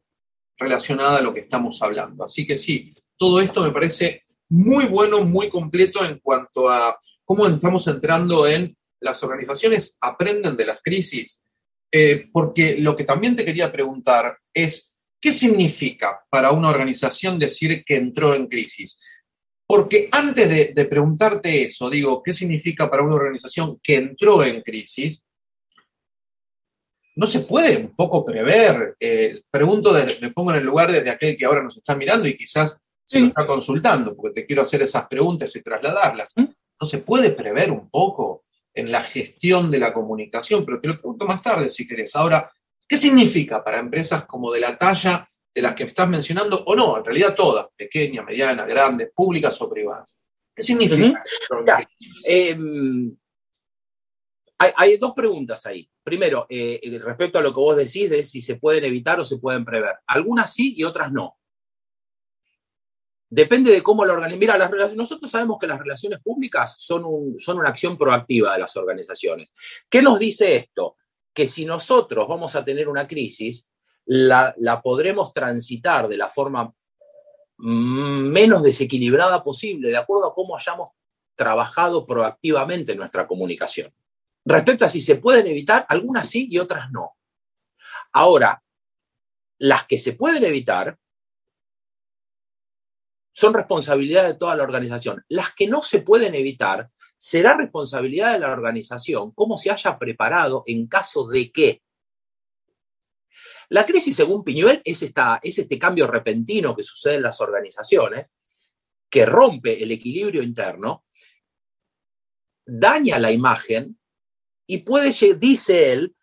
relacionada 0.58 1.18
a 1.18 1.22
lo 1.22 1.32
que 1.32 1.40
estamos 1.40 1.80
hablando. 1.82 2.24
Así 2.24 2.46
que 2.46 2.56
sí, 2.56 2.92
todo 3.16 3.40
esto 3.40 3.62
me 3.62 3.70
parece 3.70 4.22
muy 4.50 4.84
bueno, 4.84 5.24
muy 5.24 5.48
completo 5.48 6.04
en 6.04 6.18
cuanto 6.18 6.68
a 6.68 6.98
cómo 7.24 7.46
estamos 7.46 7.86
entrando 7.86 8.46
en 8.46 8.76
las 9.00 9.22
organizaciones 9.22 9.96
aprenden 10.00 10.56
de 10.56 10.66
las 10.66 10.80
crisis, 10.82 11.42
eh, 11.90 12.28
porque 12.32 12.78
lo 12.78 12.94
que 12.94 13.04
también 13.04 13.34
te 13.36 13.44
quería 13.44 13.72
preguntar 13.72 14.38
es, 14.52 14.90
¿qué 15.20 15.32
significa 15.32 16.24
para 16.30 16.50
una 16.52 16.68
organización 16.68 17.38
decir 17.38 17.84
que 17.84 17.96
entró 17.96 18.34
en 18.34 18.46
crisis? 18.46 18.98
Porque 19.66 20.08
antes 20.12 20.74
de, 20.74 20.84
preguntarte 20.84 21.62
eso, 21.62 21.88
digo, 21.88 22.22
¿qué 22.22 22.32
significa 22.32 22.90
para 22.90 23.02
una 23.02 23.14
organización 23.14 23.80
que 23.82 23.96
entró 23.96 24.44
en 24.44 24.60
crisis? 24.60 25.22
No 27.16 27.26
se 27.26 27.40
puede 27.40 27.78
un 27.78 27.94
poco 27.94 28.24
prever. 28.24 28.94
Eh, 29.00 29.40
pregunto, 29.50 29.94
me 30.20 30.30
pongo 30.32 30.50
en 30.50 30.58
el 30.58 30.64
lugar 30.64 30.92
de, 30.92 31.08
aquel 31.08 31.36
que 31.36 31.44
ahora 31.44 31.62
nos 31.62 31.76
está 31.76 31.96
mirando 31.96 32.28
y 32.28 32.36
quizás 32.36 32.78
se 33.04 33.20
nos 33.20 33.28
está 33.28 33.46
consultando, 33.46 34.14
porque 34.14 34.40
te 34.40 34.46
quiero 34.46 34.62
hacer 34.62 34.82
esas 34.82 35.06
preguntas 35.06 35.54
y 35.56 35.62
trasladarlas. 35.62 36.34
¿Mm? 36.36 36.44
¿No 36.80 36.86
se 36.86 36.98
puede 36.98 37.30
prever 37.30 37.70
un 37.70 37.88
poco 37.88 38.44
en 38.74 38.90
la 38.90 39.02
gestión 39.02 39.70
de 39.70 39.78
la 39.78 39.92
comunicación, 39.92 40.64
pero 40.64 40.80
te 40.80 40.88
lo 40.88 40.94
pregunto 40.94 41.26
más 41.26 41.40
tarde 41.40 41.68
si 41.68 41.86
querés. 41.86 42.14
Ahora, 42.16 42.50
¿qué 42.88 42.98
significa 42.98 43.62
para 43.62 43.78
empresas 43.78 44.26
como 44.26 44.52
de 44.52 44.60
la 44.60 44.76
talla 44.76 45.26
de 45.54 45.62
las 45.62 45.74
que 45.74 45.84
estás 45.84 46.08
mencionando, 46.08 46.64
o 46.64 46.74
no, 46.74 46.98
en 46.98 47.04
realidad 47.04 47.34
todas, 47.36 47.68
pequeñas, 47.76 48.24
medianas, 48.24 48.66
grandes, 48.66 49.10
públicas 49.14 49.60
o 49.60 49.70
privadas? 49.70 50.18
¿Qué 50.54 50.62
significa? 50.62 51.22
Em, 52.24 53.16
Hay, 54.58 54.96
dos 54.96 55.12
preguntas 55.12 55.66
ahí. 55.66 55.88
Primero, 56.02 56.46
eh, 56.48 56.80
respecto 57.02 57.38
a 57.38 57.42
lo 57.42 57.52
que 57.52 57.60
vos 57.60 57.76
decís 57.76 58.08
de 58.08 58.22
si 58.22 58.40
se 58.40 58.56
pueden 58.56 58.84
evitar 58.84 59.18
o 59.20 59.24
se 59.24 59.38
pueden 59.38 59.64
prever. 59.64 59.96
Algunas 60.06 60.52
sí 60.52 60.74
y 60.76 60.84
otras 60.84 61.12
no. 61.12 61.36
Depende 63.28 63.72
de 63.72 63.82
cómo 63.82 64.04
la 64.04 64.12
organización. 64.12 64.40
Mira, 64.40 64.56
las 64.56 64.94
nosotros 64.94 65.30
sabemos 65.30 65.58
que 65.60 65.66
las 65.66 65.80
relaciones 65.80 66.20
públicas 66.20 66.76
son, 66.78 67.36
son 67.36 67.58
una 67.58 67.68
acción 67.68 67.98
proactiva 67.98 68.52
de 68.52 68.60
las 68.60 68.76
organizaciones. 68.76 69.50
¿Qué 69.88 70.00
nos 70.00 70.18
dice 70.18 70.54
esto? 70.54 70.96
Que 71.32 71.48
si 71.48 71.64
nosotros 71.64 72.28
vamos 72.28 72.54
a 72.54 72.64
tener 72.64 72.88
una 72.88 73.08
crisis, 73.08 73.68
la, 74.06 74.80
podremos 74.82 75.32
transitar 75.32 76.08
de 76.08 76.16
la 76.16 76.28
forma 76.28 76.72
menos 77.56 78.62
desequilibrada 78.62 79.42
posible, 79.42 79.90
de 79.90 79.96
acuerdo 79.96 80.26
a 80.26 80.34
cómo 80.34 80.56
hayamos 80.56 80.90
trabajado 81.36 82.06
proactivamente 82.06 82.92
en 82.92 82.98
nuestra 82.98 83.26
comunicación. 83.26 83.92
Respecto 84.44 84.84
a 84.84 84.88
si 84.88 85.00
se 85.00 85.16
pueden 85.16 85.46
evitar, 85.46 85.86
algunas 85.88 86.28
sí 86.28 86.48
y 86.50 86.58
otras 86.58 86.90
no. 86.90 87.16
Ahora, 88.12 88.62
las 89.58 89.86
que 89.86 89.98
se 89.98 90.12
pueden 90.12 90.44
evitar 90.44 90.98
son 93.32 93.52
responsabilidad 93.52 94.26
de 94.26 94.34
toda 94.34 94.54
la 94.54 94.62
organización. 94.62 95.24
Las 95.28 95.52
que 95.54 95.66
no 95.66 95.82
se 95.82 96.00
pueden 96.00 96.34
evitar 96.34 96.90
será 97.16 97.56
responsabilidad 97.56 98.32
de 98.32 98.38
la 98.38 98.52
organización 98.52 99.32
cómo 99.32 99.58
se 99.58 99.70
haya 99.70 99.98
preparado 99.98 100.62
en 100.66 100.86
caso 100.86 101.26
de 101.26 101.50
que. 101.50 101.82
La 103.70 103.86
crisis, 103.86 104.16
según 104.16 104.44
Piñuel, 104.44 104.80
es, 104.84 105.02
esta, 105.02 105.40
es 105.42 105.58
este 105.58 105.78
cambio 105.78 106.06
repentino 106.06 106.74
que 106.74 106.82
sucede 106.82 107.14
en 107.14 107.22
las 107.22 107.40
organizaciones, 107.40 108.32
que 109.08 109.26
rompe 109.26 109.82
el 109.82 109.92
equilibrio 109.92 110.42
interno, 110.42 111.04
daña 112.66 113.18
la 113.18 113.30
imagen 113.30 113.98
y 114.66 114.78
puede, 114.78 115.12
dice 115.34 115.92
él, 115.92 116.14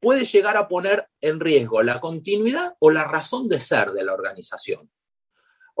puede 0.00 0.24
llegar 0.24 0.56
a 0.56 0.66
poner 0.66 1.06
en 1.20 1.38
riesgo 1.38 1.82
la 1.82 2.00
continuidad 2.00 2.74
o 2.80 2.90
la 2.90 3.04
razón 3.04 3.48
de 3.48 3.60
ser 3.60 3.92
de 3.92 4.04
la 4.04 4.14
organización. 4.14 4.90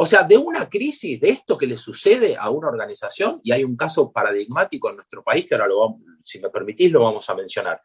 O 0.02 0.06
sea, 0.06 0.22
de 0.22 0.36
una 0.36 0.68
crisis, 0.68 1.20
de 1.20 1.30
esto 1.30 1.58
que 1.58 1.66
le 1.66 1.76
sucede 1.76 2.36
a 2.36 2.48
una 2.50 2.68
organización, 2.68 3.40
y 3.42 3.52
hay 3.52 3.64
un 3.64 3.76
caso 3.76 4.10
paradigmático 4.12 4.88
en 4.88 4.96
nuestro 4.96 5.22
país, 5.22 5.46
que 5.46 5.54
ahora, 5.54 5.74
si 6.22 6.38
me 6.40 6.48
permitís, 6.50 6.90
lo 6.90 7.02
vamos 7.02 7.28
a 7.28 7.34
mencionar. 7.34 7.82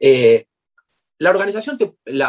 Eh, 0.00 0.46
la 1.22 1.30
organización, 1.30 1.78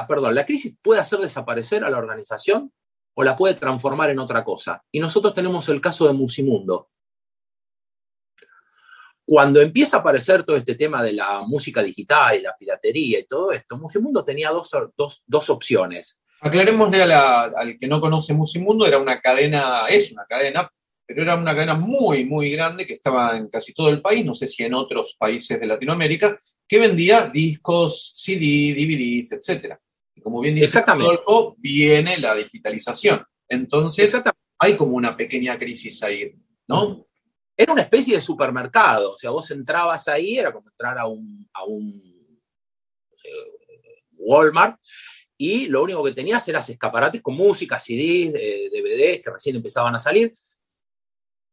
perdón, 0.07 0.35
la 0.35 0.45
crisis 0.45 0.77
puede 0.79 1.01
hacer 1.01 1.17
desaparecer 1.17 1.83
a 1.83 1.89
la 1.89 1.97
organización 1.97 2.71
o 3.15 3.23
la 3.23 3.35
puede 3.35 3.55
transformar 3.55 4.11
en 4.11 4.19
otra 4.19 4.43
cosa. 4.43 4.83
Y 4.91 4.99
nosotros 4.99 5.33
tenemos 5.33 5.67
el 5.69 5.81
caso 5.81 6.05
de 6.05 6.13
Musimundo. 6.13 6.89
Cuando 9.25 9.61
empieza 9.61 9.97
a 9.97 9.99
aparecer 10.01 10.43
todo 10.43 10.57
este 10.57 10.75
tema 10.75 11.01
de 11.01 11.13
la 11.13 11.41
música 11.41 11.81
digital 11.81 12.37
y 12.37 12.43
la 12.43 12.55
piratería 12.55 13.17
y 13.17 13.23
todo 13.23 13.51
esto, 13.51 13.77
Musimundo 13.77 14.23
tenía 14.23 14.51
dos, 14.51 14.69
dos, 14.95 15.23
dos 15.25 15.49
opciones. 15.49 16.21
Aclarémosle 16.41 17.01
al 17.01 17.77
que 17.79 17.87
no 17.87 17.99
conoce 17.99 18.35
Musimundo, 18.35 18.85
era 18.85 18.99
una 18.99 19.19
cadena, 19.21 19.87
es 19.87 20.11
una 20.11 20.25
cadena, 20.25 20.69
pero 21.03 21.23
era 21.23 21.35
una 21.35 21.55
cadena 21.55 21.73
muy, 21.73 22.25
muy 22.25 22.51
grande 22.51 22.85
que 22.85 22.93
estaba 22.93 23.35
en 23.37 23.47
casi 23.47 23.73
todo 23.73 23.89
el 23.89 24.03
país, 24.03 24.23
no 24.23 24.35
sé 24.35 24.45
si 24.45 24.61
en 24.61 24.75
otros 24.75 25.15
países 25.17 25.59
de 25.59 25.65
Latinoamérica, 25.65 26.37
que 26.67 26.79
vendía 26.79 27.27
discos, 27.27 28.13
CD, 28.15 28.73
DVDs, 28.73 29.31
etc. 29.33 29.75
Y 30.15 30.21
como 30.21 30.41
bien 30.41 30.55
dice 30.55 30.83
Rodolfo, 30.85 31.55
viene 31.57 32.17
la 32.17 32.35
digitalización. 32.35 33.23
Entonces, 33.47 34.15
hay 34.59 34.75
como 34.75 34.95
una 34.95 35.15
pequeña 35.15 35.57
crisis 35.57 36.01
ahí, 36.03 36.33
¿no? 36.67 37.07
Era 37.55 37.73
una 37.73 37.83
especie 37.83 38.15
de 38.15 38.21
supermercado, 38.21 39.13
o 39.13 39.17
sea, 39.17 39.29
vos 39.29 39.49
entrabas 39.51 40.07
ahí, 40.07 40.39
era 40.39 40.51
como 40.51 40.69
entrar 40.69 40.97
a 40.97 41.05
un, 41.05 41.47
a 41.53 41.65
un 41.65 42.01
Walmart, 44.17 44.79
y 45.37 45.67
lo 45.67 45.83
único 45.83 46.03
que 46.03 46.13
tenías 46.13 46.47
eran 46.47 46.63
escaparates 46.67 47.21
con 47.21 47.35
música, 47.35 47.79
CDs, 47.79 48.33
eh, 48.35 48.69
DVDs 48.71 49.21
que 49.21 49.31
recién 49.31 49.55
empezaban 49.55 49.93
a 49.93 49.99
salir. 49.99 50.33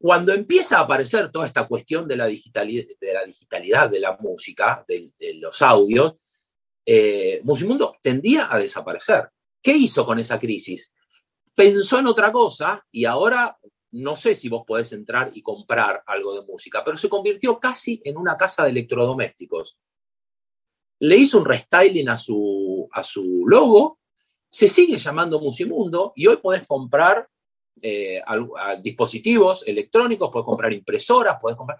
Cuando 0.00 0.32
empieza 0.32 0.78
a 0.78 0.82
aparecer 0.82 1.30
toda 1.30 1.46
esta 1.46 1.68
cuestión 1.68 2.08
de 2.08 2.16
la 2.16 2.26
digitalidad 2.26 2.84
de 3.00 3.12
la, 3.12 3.24
digitalidad 3.24 3.90
de 3.90 4.00
la 4.00 4.16
música, 4.16 4.84
de, 4.88 5.12
los 5.34 5.60
audios, 5.60 6.14
eh, 6.86 7.40
Musimundo 7.44 7.96
tendía 8.02 8.48
a 8.50 8.58
desaparecer. 8.58 9.28
¿Qué 9.62 9.72
hizo 9.72 10.06
con 10.06 10.18
esa 10.18 10.38
crisis? 10.40 10.90
Pensó 11.54 11.98
en 11.98 12.06
otra 12.06 12.32
cosa 12.32 12.84
y 12.90 13.04
ahora 13.04 13.58
no 13.92 14.16
sé 14.16 14.34
si 14.34 14.48
vos 14.48 14.62
podés 14.66 14.92
entrar 14.92 15.30
y 15.34 15.42
comprar 15.42 16.02
algo 16.06 16.34
de 16.34 16.46
música, 16.46 16.82
pero 16.82 16.96
se 16.96 17.08
convirtió 17.08 17.58
casi 17.58 18.00
en 18.04 18.16
una 18.16 18.36
casa 18.36 18.64
de 18.64 18.70
electrodomésticos 18.70 19.76
le 21.00 21.16
hizo 21.16 21.38
un 21.38 21.46
restyling 21.46 22.08
a 22.08 22.18
su, 22.18 22.88
a 22.92 23.02
su 23.02 23.44
logo, 23.46 23.98
se 24.48 24.68
sigue 24.68 24.98
llamando 24.98 25.40
Musimundo 25.40 26.12
y 26.14 26.26
hoy 26.26 26.36
podés 26.36 26.66
comprar 26.66 27.28
eh, 27.82 28.22
dispositivos 28.82 29.64
electrónicos, 29.66 30.30
podés 30.30 30.46
comprar 30.46 30.72
impresoras, 30.72 31.36
podés 31.40 31.56
comprar... 31.56 31.78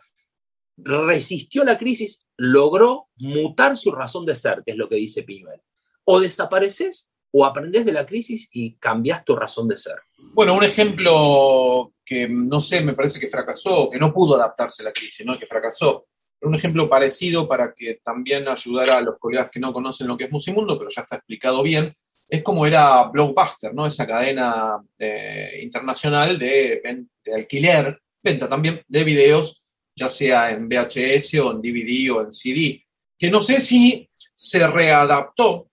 Resistió 0.83 1.63
la 1.63 1.77
crisis, 1.77 2.27
logró 2.39 3.09
mutar 3.17 3.77
su 3.77 3.93
razón 3.93 4.25
de 4.25 4.35
ser, 4.35 4.63
que 4.65 4.73
es 4.73 4.79
lo 4.79 4.89
que 4.89 4.97
dice 4.97 5.23
Piñuel. 5.23 5.61
O 6.05 6.21
desapareces 6.21 7.11
o 7.33 7.45
aprendes 7.45 7.85
de 7.85 7.93
la 7.93 8.07
crisis 8.07 8.49
y 8.53 8.77
cambias 8.77 9.25
tu 9.25 9.37
razón 9.37 9.69
de 9.69 9.79
ser. 9.79 9.97
Bueno, 10.33 10.55
un 10.55 10.65
ejemplo 10.65 11.93
que 12.05 12.29
no 12.29 12.61
sé, 12.61 12.83
me 12.83 12.95
parece 12.95 13.21
que 13.21 13.29
fracasó, 13.29 13.91
que 13.91 13.99
no 13.99 14.13
pudo 14.13 14.35
adaptarse 14.35 14.83
a 14.83 14.87
la 14.87 14.93
crisis, 14.93 15.25
¿no? 15.25 15.39
que 15.39 15.47
fracasó, 15.47 16.07
un 16.43 16.55
ejemplo 16.55 16.89
parecido 16.89 17.47
para 17.47 17.75
que 17.75 18.01
también 18.03 18.49
ayudara 18.49 18.99
a 18.99 19.01
los 19.03 19.19
colegas 19.19 19.51
que 19.51 19.61
no 19.61 19.73
conocen 19.73 20.07
lo 20.07 20.17
que 20.17 20.25
es 20.25 20.31
Musimundo, 20.31 20.79
pero 20.79 20.91
ya 20.91 21.03
está 21.03 21.17
explicado 21.17 21.63
bien, 21.63 21.95
es 22.31 22.43
como 22.43 22.65
era 22.65 23.05
Blockbuster, 23.05 23.75
¿no? 23.75 23.87
Esa 23.87 24.07
cadena 24.07 24.77
eh, 24.97 25.59
internacional 25.63 26.39
de, 26.39 27.09
alquiler, 27.35 28.01
venta 28.23 28.49
también 28.49 28.83
de 28.87 29.05
videos, 29.05 29.67
ya 29.97 30.09
sea 30.09 30.51
en 30.51 30.69
VHS 30.69 31.35
o 31.41 31.53
en 31.53 31.61
DVD 31.61 32.13
o 32.13 32.21
en 32.23 32.33
CD, 32.33 32.85
que 33.19 33.31
no 33.31 33.43
sé 33.43 33.61
si 33.61 34.09
se 34.33 34.67
readaptó 34.67 35.69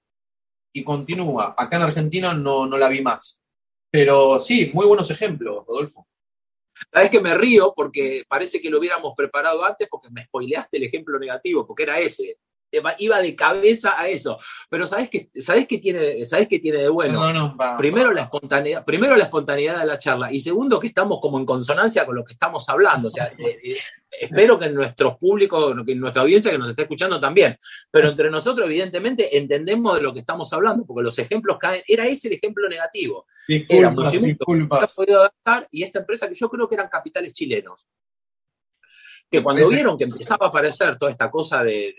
y 0.74 0.84
continúa. 0.84 1.54
Acá 1.56 1.78
en 1.78 1.84
Argentina 1.84 2.34
no, 2.34 2.66
no 2.66 2.78
la 2.78 2.90
vi 2.90 3.02
más. 3.02 3.42
Pero 3.92 4.40
sí, 4.40 4.72
muy 4.74 4.86
buenos 4.86 5.10
ejemplos, 5.12 5.64
Rodolfo. 5.66 6.08
Sabes 6.92 7.10
que 7.10 7.22
me 7.22 7.36
río 7.36 7.74
porque 7.76 8.24
parece 8.28 8.62
que 8.62 8.70
lo 8.70 8.80
hubiéramos 8.80 9.14
preparado 9.16 9.64
antes 9.64 9.88
porque 9.90 10.10
me 10.12 10.26
spoileaste 10.26 10.78
el 10.78 10.84
ejemplo 10.84 11.18
negativo, 11.20 11.66
porque 11.66 11.84
era 11.84 12.00
ese. 12.00 12.40
Iba 13.00 13.22
de 13.22 13.36
cabeza 13.36 14.00
a 14.00 14.08
eso. 14.08 14.40
Pero 14.70 14.86
¿sabes 14.86 15.10
qué, 15.10 15.30
¿sabes 15.36 15.68
qué, 15.68 15.78
tiene, 15.78 16.26
¿sabes 16.26 16.48
qué 16.48 16.60
tiene 16.60 16.80
de 16.80 16.90
bueno? 16.90 17.56
primero, 17.78 18.12
La 18.12 18.24
espontaneidad, 18.24 18.84
primero 18.84 19.16
la 19.16 19.24
espontaneidad 19.24 19.80
de 19.80 19.86
la 19.86 19.98
charla 19.98 20.32
y 20.32 20.42
segundo 20.42 20.80
que 20.80 20.88
estamos 20.88 21.20
como 21.22 21.40
en 21.40 21.46
consonancia 21.46 22.06
con 22.06 22.16
lo 22.16 22.26
que 22.26 22.34
estamos 22.34 22.68
hablando. 22.68 23.08
O 23.08 23.12
sea, 23.12 23.28
eh, 23.38 23.60
eh, 23.64 23.78
espero 24.20 24.60
que 24.60 24.66
en 24.66 24.76
nuestros 24.76 25.18
públicos, 25.18 25.74
que 25.86 25.94
en 25.94 26.00
nuestra 26.00 26.24
audiencia 26.24 26.52
que 26.52 26.58
nos 26.58 26.70
está 26.70 26.82
escuchando 26.82 27.20
también. 27.20 27.58
Pero 27.90 28.10
entre 28.10 28.30
nosotros, 28.30 28.66
evidentemente, 28.66 29.38
entendemos 29.38 29.96
de 29.96 30.02
lo 30.02 30.14
que 30.14 30.20
estamos 30.20 30.52
hablando, 30.52 30.86
porque 30.86 31.04
los 31.04 31.18
ejemplos 31.20 31.58
caen. 31.58 31.84
Era 31.88 32.06
ese 32.06 32.28
el 32.28 32.34
ejemplo 32.34 32.68
negativo. 32.68 33.26
Disculpas, 33.48 34.14
era 34.14 34.26
disculpas. 34.26 34.94
podido 34.94 35.20
adaptar 35.20 35.68
y 35.72 35.84
esta 35.84 36.00
empresa 36.00 36.28
que 36.28 36.36
yo 36.36 36.50
creo 36.50 36.68
que 36.68 36.76
eran 36.76 36.90
capitales 36.90 37.32
chilenos. 37.32 37.88
Que 39.30 39.42
cuando 39.42 39.68
vieron 39.70 39.98
que 39.98 40.06
empezaba 40.06 40.48
a 40.48 40.50
aparecer 40.50 40.98
toda 40.98 41.12
esta 41.12 41.30
cosa 41.30 41.64
de 41.64 41.94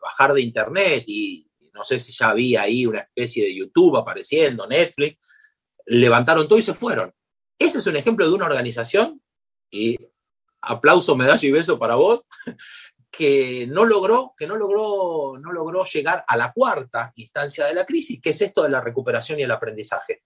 bajar 0.00 0.32
de 0.32 0.42
internet 0.42 1.04
y 1.06 1.46
no 1.72 1.84
sé 1.84 1.98
si 1.98 2.12
ya 2.12 2.30
había 2.30 2.62
ahí 2.62 2.86
una 2.86 3.00
especie 3.00 3.44
de 3.44 3.54
YouTube 3.54 3.96
apareciendo, 3.96 4.66
Netflix, 4.66 5.18
levantaron 5.86 6.48
todo 6.48 6.58
y 6.58 6.62
se 6.62 6.74
fueron. 6.74 7.12
Ese 7.58 7.78
es 7.78 7.86
un 7.86 7.96
ejemplo 7.96 8.26
de 8.26 8.34
una 8.34 8.46
organización, 8.46 9.20
y 9.70 9.98
aplauso, 10.62 11.16
medalla 11.16 11.46
y 11.46 11.52
beso 11.52 11.78
para 11.78 11.94
vos, 11.94 12.26
que 13.10 13.66
no 13.68 13.84
logró, 13.84 14.34
que 14.36 14.46
no 14.46 14.56
logró, 14.56 15.38
no 15.38 15.52
logró 15.52 15.84
llegar 15.84 16.24
a 16.26 16.36
la 16.36 16.52
cuarta 16.52 17.10
instancia 17.16 17.66
de 17.66 17.74
la 17.74 17.84
crisis, 17.84 18.20
que 18.20 18.30
es 18.30 18.42
esto 18.42 18.62
de 18.62 18.70
la 18.70 18.80
recuperación 18.80 19.38
y 19.38 19.42
el 19.42 19.50
aprendizaje. 19.50 20.22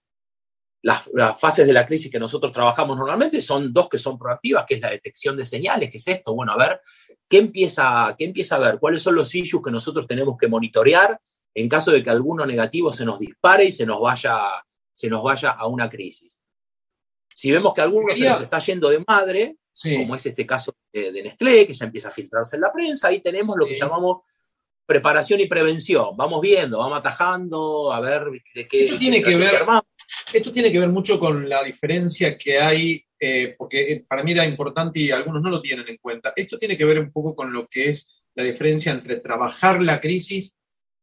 Las, 0.81 1.09
las, 1.13 1.39
fases 1.39 1.65
de 1.65 1.73
la 1.73 1.85
crisis 1.85 2.11
que 2.11 2.19
nosotros 2.19 2.51
trabajamos 2.51 2.95
normalmente 2.95 3.41
son 3.41 3.73
dos 3.73 3.89
que 3.89 3.97
son 3.97 4.19
proactivas, 4.19 4.65
que 4.67 4.75
es 4.75 4.81
la 4.81 4.91
detección 4.91 5.35
de 5.35 5.45
señales, 5.45 5.89
que 5.89 5.97
es 5.97 6.07
esto, 6.07 6.33
bueno, 6.35 6.53
a 6.53 6.57
ver, 6.57 6.79
¿qué 7.27 7.37
empieza, 7.37 8.15
¿qué 8.17 8.25
empieza 8.25 8.55
a 8.55 8.59
ver? 8.59 8.79
¿Cuáles 8.79 9.01
son 9.01 9.15
los 9.15 9.33
issues 9.33 9.63
que 9.63 9.71
nosotros 9.71 10.07
tenemos 10.07 10.37
que 10.37 10.47
monitorear 10.47 11.19
en 11.53 11.69
caso 11.69 11.91
de 11.91 12.03
que 12.03 12.09
alguno 12.09 12.45
negativo 12.45 12.91
se 12.91 13.05
nos 13.05 13.19
dispare 13.19 13.65
y 13.65 13.71
se 13.71 13.85
nos 13.85 13.99
vaya, 13.99 14.37
se 14.93 15.09
nos 15.09 15.23
vaya 15.23 15.51
a 15.51 15.67
una 15.67 15.89
crisis? 15.89 16.39
Si 17.33 17.51
vemos 17.51 17.73
que 17.73 17.81
alguno 17.81 18.13
se 18.15 18.29
nos 18.29 18.41
está 18.41 18.59
yendo 18.59 18.89
de 18.89 19.03
madre, 19.05 19.57
como 19.83 20.15
es 20.15 20.25
este 20.25 20.45
caso 20.45 20.73
de, 20.91 21.21
Nestlé, 21.21 21.67
que 21.67 21.73
ya 21.73 21.85
empieza 21.85 22.09
a 22.09 22.11
filtrarse 22.11 22.55
en 22.55 22.61
la 22.61 22.71
prensa, 22.71 23.09
ahí 23.09 23.19
tenemos 23.19 23.57
lo 23.57 23.65
que 23.65 23.75
llamamos 23.75 24.21
preparación 24.85 25.41
y 25.41 25.47
prevención. 25.47 26.15
Vamos 26.15 26.39
viendo, 26.39 26.77
vamos 26.77 26.99
atajando, 26.99 27.91
a 27.91 27.99
ver 27.99 28.25
de 28.53 28.67
qué. 28.67 28.85
Esto 28.85 28.97
tiene, 28.97 29.21
que 29.21 29.35
ver, 29.35 29.65
esto 30.31 30.51
tiene 30.51 30.71
que 30.71 30.79
ver 30.79 30.89
mucho 30.89 31.19
con 31.19 31.49
la 31.49 31.63
diferencia 31.63 32.37
que 32.37 32.59
hay 32.59 33.05
eh, 33.25 33.55
porque 33.57 33.81
eh, 33.91 34.05
para 34.07 34.23
mí 34.23 34.33
era 34.33 34.45
importante 34.45 34.99
y 34.99 35.11
algunos 35.11 35.41
no 35.41 35.49
lo 35.49 35.61
tienen 35.61 35.87
en 35.87 35.97
cuenta. 35.97 36.31
Esto 36.35 36.57
tiene 36.57 36.77
que 36.77 36.85
ver 36.85 36.99
un 36.99 37.11
poco 37.11 37.35
con 37.35 37.51
lo 37.51 37.67
que 37.67 37.89
es 37.89 38.23
la 38.35 38.43
diferencia 38.43 38.91
entre 38.91 39.15
trabajar 39.17 39.81
la 39.81 39.99
crisis 39.99 40.55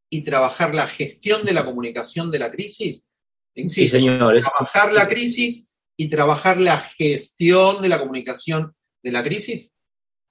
y 0.09 0.23
trabajar 0.23 0.73
la 0.73 0.87
gestión 0.87 1.43
de 1.43 1.53
la 1.53 1.65
comunicación 1.65 2.31
de 2.31 2.39
la 2.39 2.49
crisis? 2.49 3.05
sí, 3.67 3.87
señores. 3.87 4.45
¿Trabajar 4.45 4.93
la 4.93 5.07
crisis 5.07 5.65
y 5.97 6.09
trabajar 6.09 6.57
la 6.57 6.77
gestión 6.77 7.81
de 7.81 7.89
la 7.89 7.99
comunicación 7.99 8.73
de 9.01 9.11
la 9.11 9.23
crisis? 9.23 9.71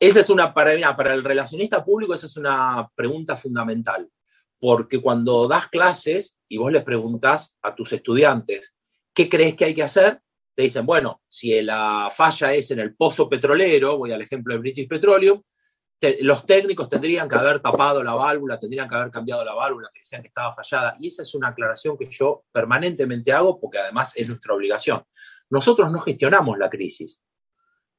Esa 0.01 0.21
es 0.21 0.31
una, 0.31 0.55
para, 0.55 0.97
para 0.97 1.15
el 1.15 1.23
relacionista 1.23 1.85
público, 1.85 2.15
esa 2.15 2.27
es 2.27 2.37
una 2.37 2.89
pregunta 2.95 3.37
fundamental, 3.37 4.09
porque 4.59 5.01
cuando 5.01 5.47
das 5.47 5.69
clases 5.69 6.39
y 6.49 6.57
vos 6.57 6.73
les 6.73 6.83
preguntás 6.83 7.57
a 7.63 7.75
tus 7.75 7.93
estudiantes, 7.93 8.75
¿qué 9.15 9.29
crees 9.29 9.55
que 9.55 9.67
hay 9.67 9.75
que 9.75 9.83
hacer? 9.83 10.21
Te 10.55 10.63
dicen, 10.63 10.85
bueno, 10.85 11.23
si 11.29 11.63
la 11.63 12.11
falla 12.13 12.53
es 12.53 12.71
en 12.71 12.81
el 12.81 12.95
pozo 12.95 13.29
petrolero, 13.29 13.99
voy 13.99 14.13
al 14.13 14.23
ejemplo 14.23 14.55
de 14.55 14.61
British 14.61 14.89
Petroleum, 14.89 15.41
los 16.21 16.45
técnicos 16.45 16.89
tendrían 16.89 17.29
que 17.29 17.37
haber 17.37 17.61
tapado 17.61 18.03
la 18.03 18.15
válvula, 18.15 18.59
tendrían 18.59 18.89
que 18.89 18.95
haber 18.97 19.11
cambiado 19.11 19.45
la 19.45 19.55
válvula, 19.55 19.89
que 19.93 20.01
decían 20.01 20.21
que 20.21 20.29
estaba 20.29 20.53
fallada. 20.53 20.97
Y 20.99 21.09
esa 21.09 21.23
es 21.23 21.35
una 21.35 21.49
aclaración 21.49 21.97
que 21.97 22.07
yo 22.07 22.45
permanentemente 22.51 23.33
hago 23.33 23.61
porque 23.61 23.79
además 23.79 24.17
es 24.17 24.27
nuestra 24.27 24.55
obligación. 24.55 25.05
Nosotros 25.51 25.91
no 25.93 26.01
gestionamos 26.01 26.59
la 26.59 26.69
crisis. 26.69 27.23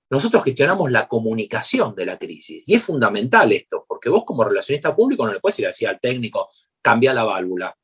Nosotros 0.10 0.44
gestionamos 0.44 0.92
la 0.92 1.08
comunicación 1.08 1.96
de 1.96 2.06
la 2.06 2.18
crisis. 2.18 2.68
Y 2.68 2.76
es 2.76 2.84
fundamental 2.84 3.52
esto, 3.52 3.86
porque 3.88 4.10
vos 4.10 4.24
como 4.26 4.44
relacionista 4.44 4.96
público 4.96 5.26
no 5.26 5.34
le 5.34 5.40
puedes 5.40 5.58
ir 5.60 5.66
a 5.66 5.70
decir 5.70 5.88
al 5.88 6.00
técnico, 6.00 6.50
cambia 6.82 7.14
la 7.14 7.24
válvula. 7.24 7.76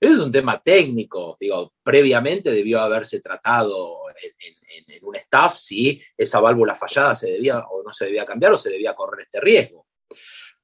Ese 0.00 0.12
es 0.12 0.18
un 0.20 0.32
tema 0.32 0.62
técnico. 0.62 1.36
Digo, 1.40 1.74
previamente 1.82 2.50
debió 2.50 2.80
haberse 2.80 3.20
tratado 3.20 4.02
en, 4.10 5.04
un 5.04 5.16
staff 5.16 5.56
si 5.56 6.02
esa 6.16 6.40
válvula 6.40 6.74
fallada 6.74 7.14
se 7.14 7.30
debía 7.30 7.60
o 7.60 7.82
no 7.82 7.92
se 7.92 8.06
debía 8.06 8.26
cambiar 8.26 8.52
o 8.52 8.56
se 8.56 8.70
debía 8.70 8.94
correr 8.94 9.22
este 9.22 9.40
riesgo. 9.40 9.86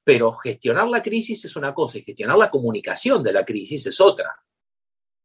Pero 0.03 0.31
gestionar 0.31 0.87
la 0.87 1.01
crisis 1.01 1.45
es 1.45 1.55
una 1.55 1.73
cosa 1.73 1.97
y 1.97 2.03
gestionar 2.03 2.37
la 2.37 2.51
comunicación 2.51 3.23
de 3.23 3.33
la 3.33 3.43
crisis 3.43 3.87
es 3.87 3.99
otra. 3.99 4.35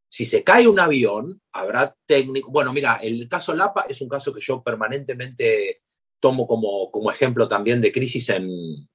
Si 0.08 0.24
se 0.24 0.42
cae 0.42 0.66
un 0.66 0.80
avión, 0.80 1.40
habrá 1.52 1.94
técnico. 2.06 2.50
Bueno, 2.50 2.72
mira, 2.72 2.96
el 2.96 3.28
caso 3.28 3.54
Lapa 3.54 3.86
es 3.88 4.00
un 4.00 4.08
caso 4.08 4.32
que 4.32 4.40
yo 4.40 4.62
permanentemente 4.62 5.82
tomo 6.18 6.46
como, 6.46 6.90
como 6.90 7.10
ejemplo 7.10 7.46
también 7.46 7.80
de 7.80 7.92
crisis 7.92 8.28
en, 8.30 8.88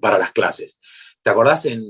para 0.00 0.18
las 0.18 0.32
clases. 0.32 0.78
¿Te 1.22 1.30
acordás 1.30 1.66
en, 1.66 1.82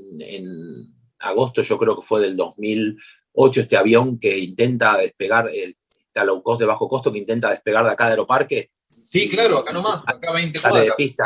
agosto, 1.24 1.62
yo 1.62 1.78
creo 1.78 1.96
que 1.96 2.06
fue 2.06 2.20
del 2.20 2.36
2008, 2.36 3.60
este 3.60 3.76
avión 3.76 4.18
que 4.18 4.38
intenta 4.38 4.96
despegar, 4.96 5.48
el 5.48 5.76
este 5.78 6.24
low 6.24 6.42
cost 6.42 6.60
de 6.60 6.66
bajo 6.66 6.88
costo 6.88 7.10
que 7.10 7.18
intenta 7.18 7.50
despegar 7.50 7.84
de 7.84 7.90
acá 7.90 8.04
de 8.04 8.10
Aeroparque? 8.10 8.70
Sí, 9.10 9.28
claro, 9.28 9.58
acá 9.58 9.72
nomás, 9.72 10.02
acá 10.06 10.32
20 10.32 10.60
cuadras. 10.60 10.84
De 10.84 10.92
pista. 10.96 11.24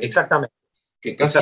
Exactamente 0.00 0.58
que 1.00 1.14
casi 1.14 1.38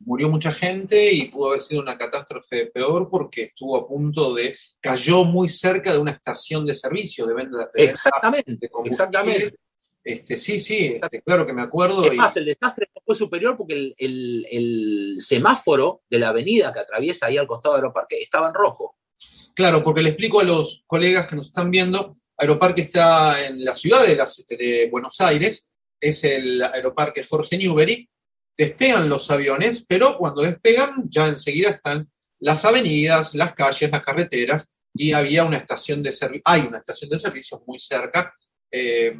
murió 0.00 0.28
mucha 0.28 0.52
gente 0.52 1.12
y 1.12 1.28
pudo 1.28 1.48
haber 1.48 1.60
sido 1.60 1.82
una 1.82 1.98
catástrofe 1.98 2.66
peor 2.66 3.08
porque 3.10 3.44
estuvo 3.44 3.76
a 3.76 3.86
punto 3.86 4.34
de, 4.34 4.56
cayó 4.80 5.24
muy 5.24 5.48
cerca 5.48 5.92
de 5.92 5.98
una 5.98 6.12
estación 6.12 6.64
de 6.64 6.74
servicio 6.74 7.26
de 7.26 7.34
venta 7.34 7.70
de 7.74 7.84
Exactamente, 7.84 8.70
exactamente. 8.84 9.56
Este, 10.02 10.38
sí, 10.38 10.58
sí, 10.58 10.98
este, 11.02 11.22
claro 11.22 11.44
que 11.44 11.52
me 11.52 11.62
acuerdo. 11.62 12.04
Es 12.04 12.14
más, 12.14 12.36
el 12.36 12.46
desastre 12.46 12.88
fue 13.10 13.16
superior 13.16 13.56
porque 13.56 13.92
el, 13.98 15.16
semáforo 15.18 16.02
de 16.08 16.20
la 16.20 16.28
avenida 16.28 16.72
que 16.72 16.78
atraviesa 16.78 17.26
ahí 17.26 17.36
al 17.38 17.48
costado 17.48 17.74
de 17.74 17.80
Aeroparque 17.80 18.18
estaba 18.18 18.46
en 18.46 18.54
rojo. 18.54 18.96
Claro, 19.52 19.82
porque 19.82 20.00
le 20.00 20.10
explico 20.10 20.38
a 20.38 20.44
los 20.44 20.84
colegas 20.86 21.26
que 21.26 21.34
nos 21.34 21.46
están 21.46 21.72
viendo, 21.72 22.14
Aeroparque 22.36 22.82
está 22.82 23.44
en 23.44 23.64
la 23.64 23.74
ciudad 23.74 24.04
de, 24.06 24.88
Buenos 24.92 25.20
Aires, 25.20 25.68
es 26.00 26.22
el 26.22 26.62
Aeroparque 26.62 27.24
Jorge 27.24 27.58
Newbery, 27.58 28.08
despegan 28.56 29.08
los 29.08 29.28
aviones, 29.28 29.84
pero 29.88 30.16
cuando 30.16 30.42
despegan 30.42 31.10
ya 31.10 31.26
enseguida 31.26 31.70
están 31.70 32.08
las 32.38 32.64
avenidas, 32.64 33.34
las 33.34 33.54
calles, 33.54 33.90
las 33.90 34.02
carreteras, 34.02 34.70
y 34.94 35.10
había 35.14 35.42
una 35.42 35.56
estación 35.56 36.00
de 36.00 36.12
servicio, 36.12 36.42
hay 36.44 36.60
una 36.60 36.78
estación 36.78 37.10
de 37.10 37.18
servicios 37.18 37.60
muy 37.66 37.80
cerca, 37.80 38.32
eh, 38.70 39.16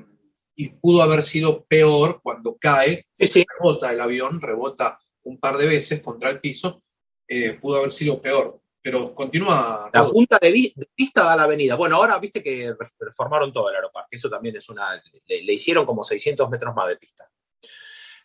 y 0.61 0.69
pudo 0.69 1.03
haber 1.03 1.23
sido 1.23 1.65
peor 1.65 2.21
cuando 2.23 2.59
cae, 2.59 3.07
rebota 3.19 3.91
el 3.91 4.01
avión, 4.01 4.41
rebota 4.43 4.99
un 5.23 5.39
par 5.39 5.57
de 5.57 5.67
veces 5.67 6.03
contra 6.03 6.29
el 6.29 6.39
piso, 6.39 6.83
eh, 7.27 7.55
pudo 7.55 7.79
haber 7.79 7.91
sido 7.91 8.21
peor. 8.21 8.61
Pero 8.83 9.15
continúa. 9.15 9.91
La 9.93 10.09
punta 10.09 10.39
de, 10.41 10.73
vista 10.97 11.25
da 11.25 11.37
la 11.37 11.43
avenida. 11.45 11.77
Bueno, 11.77 11.97
ahora 11.97 12.19
viste 12.19 12.43
que 12.43 12.75
reformaron 12.99 13.53
todo 13.53 13.69
el 13.69 13.77
aeropuerto. 13.77 14.09
Eso 14.11 14.31
también 14.31 14.57
es 14.57 14.69
una. 14.71 15.03
Le, 15.27 15.43
le 15.43 15.53
hicieron 15.53 15.85
como 15.85 16.03
600 16.03 16.49
metros 16.49 16.75
más 16.75 16.89
de 16.89 16.97
pista. 16.97 17.31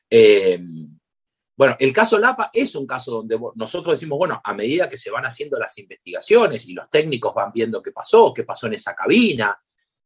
Eh, 0.10 0.60
bueno, 1.58 1.76
el 1.80 1.93
caso 1.93 2.19
Lapa 2.19 2.50
es 2.54 2.76
un 2.76 2.86
caso 2.86 3.12
donde 3.12 3.39
nosotros 3.56 3.95
decimos, 3.95 4.17
bueno, 4.17 4.41
a 4.43 4.54
medida 4.54 4.89
que 4.89 4.98
se 4.98 5.10
van 5.10 5.26
haciendo 5.26 5.58
las 5.58 5.78
investigaciones 5.78 6.67
y 6.67 6.74
los 6.74 6.89
técnicos 6.89 7.34
van 7.34 7.52
viendo 7.54 7.82
qué 7.82 7.91
pasó, 7.91 8.34
qué 8.34 8.43
pasó 8.43 8.67
en 8.67 8.74
esa 8.74 8.93
cabina, 8.93 9.58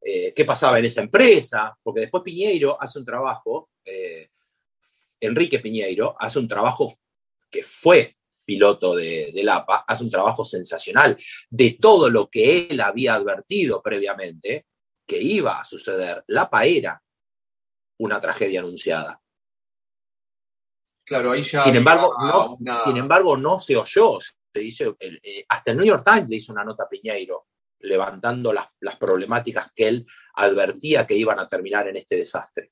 eh, 0.02 0.34
qué 0.34 0.46
pasaba 0.46 0.80
en 0.80 0.86
esa 0.86 1.02
empresa, 1.02 1.78
porque 1.82 2.02
después 2.02 2.24
Piñeiro 2.24 2.82
hace 2.82 3.00
un 3.00 3.06
trabajo, 3.06 3.70
eh, 3.84 4.30
Enrique 5.20 5.60
Piñeiro 5.60 6.16
hace 6.20 6.40
un 6.40 6.48
trabajo 6.48 6.94
que 7.50 7.64
fue 7.64 8.16
piloto 8.46 8.96
de, 8.96 9.32
de 9.34 9.44
Lapa, 9.44 9.86
hace 9.88 10.04
un 10.04 10.10
trabajo 10.10 10.44
sensacional 10.44 11.18
de 11.50 11.78
todo 11.80 12.10
lo 12.10 12.30
que 12.30 12.68
él 12.70 12.82
había 12.82 13.16
advertido 13.16 13.82
previamente 13.82 14.66
que 15.06 15.22
iba 15.22 15.60
a 15.60 15.66
suceder. 15.66 16.24
Lapa 16.28 16.66
era 16.66 17.02
una 17.98 18.20
tragedia 18.20 18.62
anunciada 18.62 19.22
sin, 21.64 21.76
embargo, 21.76 22.14
no, 22.20 22.78
sin 22.78 22.98
embargo, 22.98 23.36
no 23.36 23.58
se 23.58 23.76
oyó. 23.76 24.20
Se 24.20 24.96
eh, 25.00 25.46
hasta 25.48 25.72
el 25.72 25.78
New 25.78 25.86
York 25.86 26.04
Times 26.04 26.30
le 26.30 26.36
hizo 26.36 26.52
una 26.52 26.64
nota 26.64 26.84
a 26.84 26.90
Piñeiro 26.90 27.48
levantando 27.82 28.54
las, 28.54 28.68
problemáticas 29.00 29.72
que 29.76 29.88
él 29.88 30.06
advertía 30.36 31.06
que 31.06 31.16
iban 31.16 31.40
a 31.40 31.48
terminar 31.48 31.88
en 31.88 31.98
este 31.98 32.16
desastre. 32.16 32.72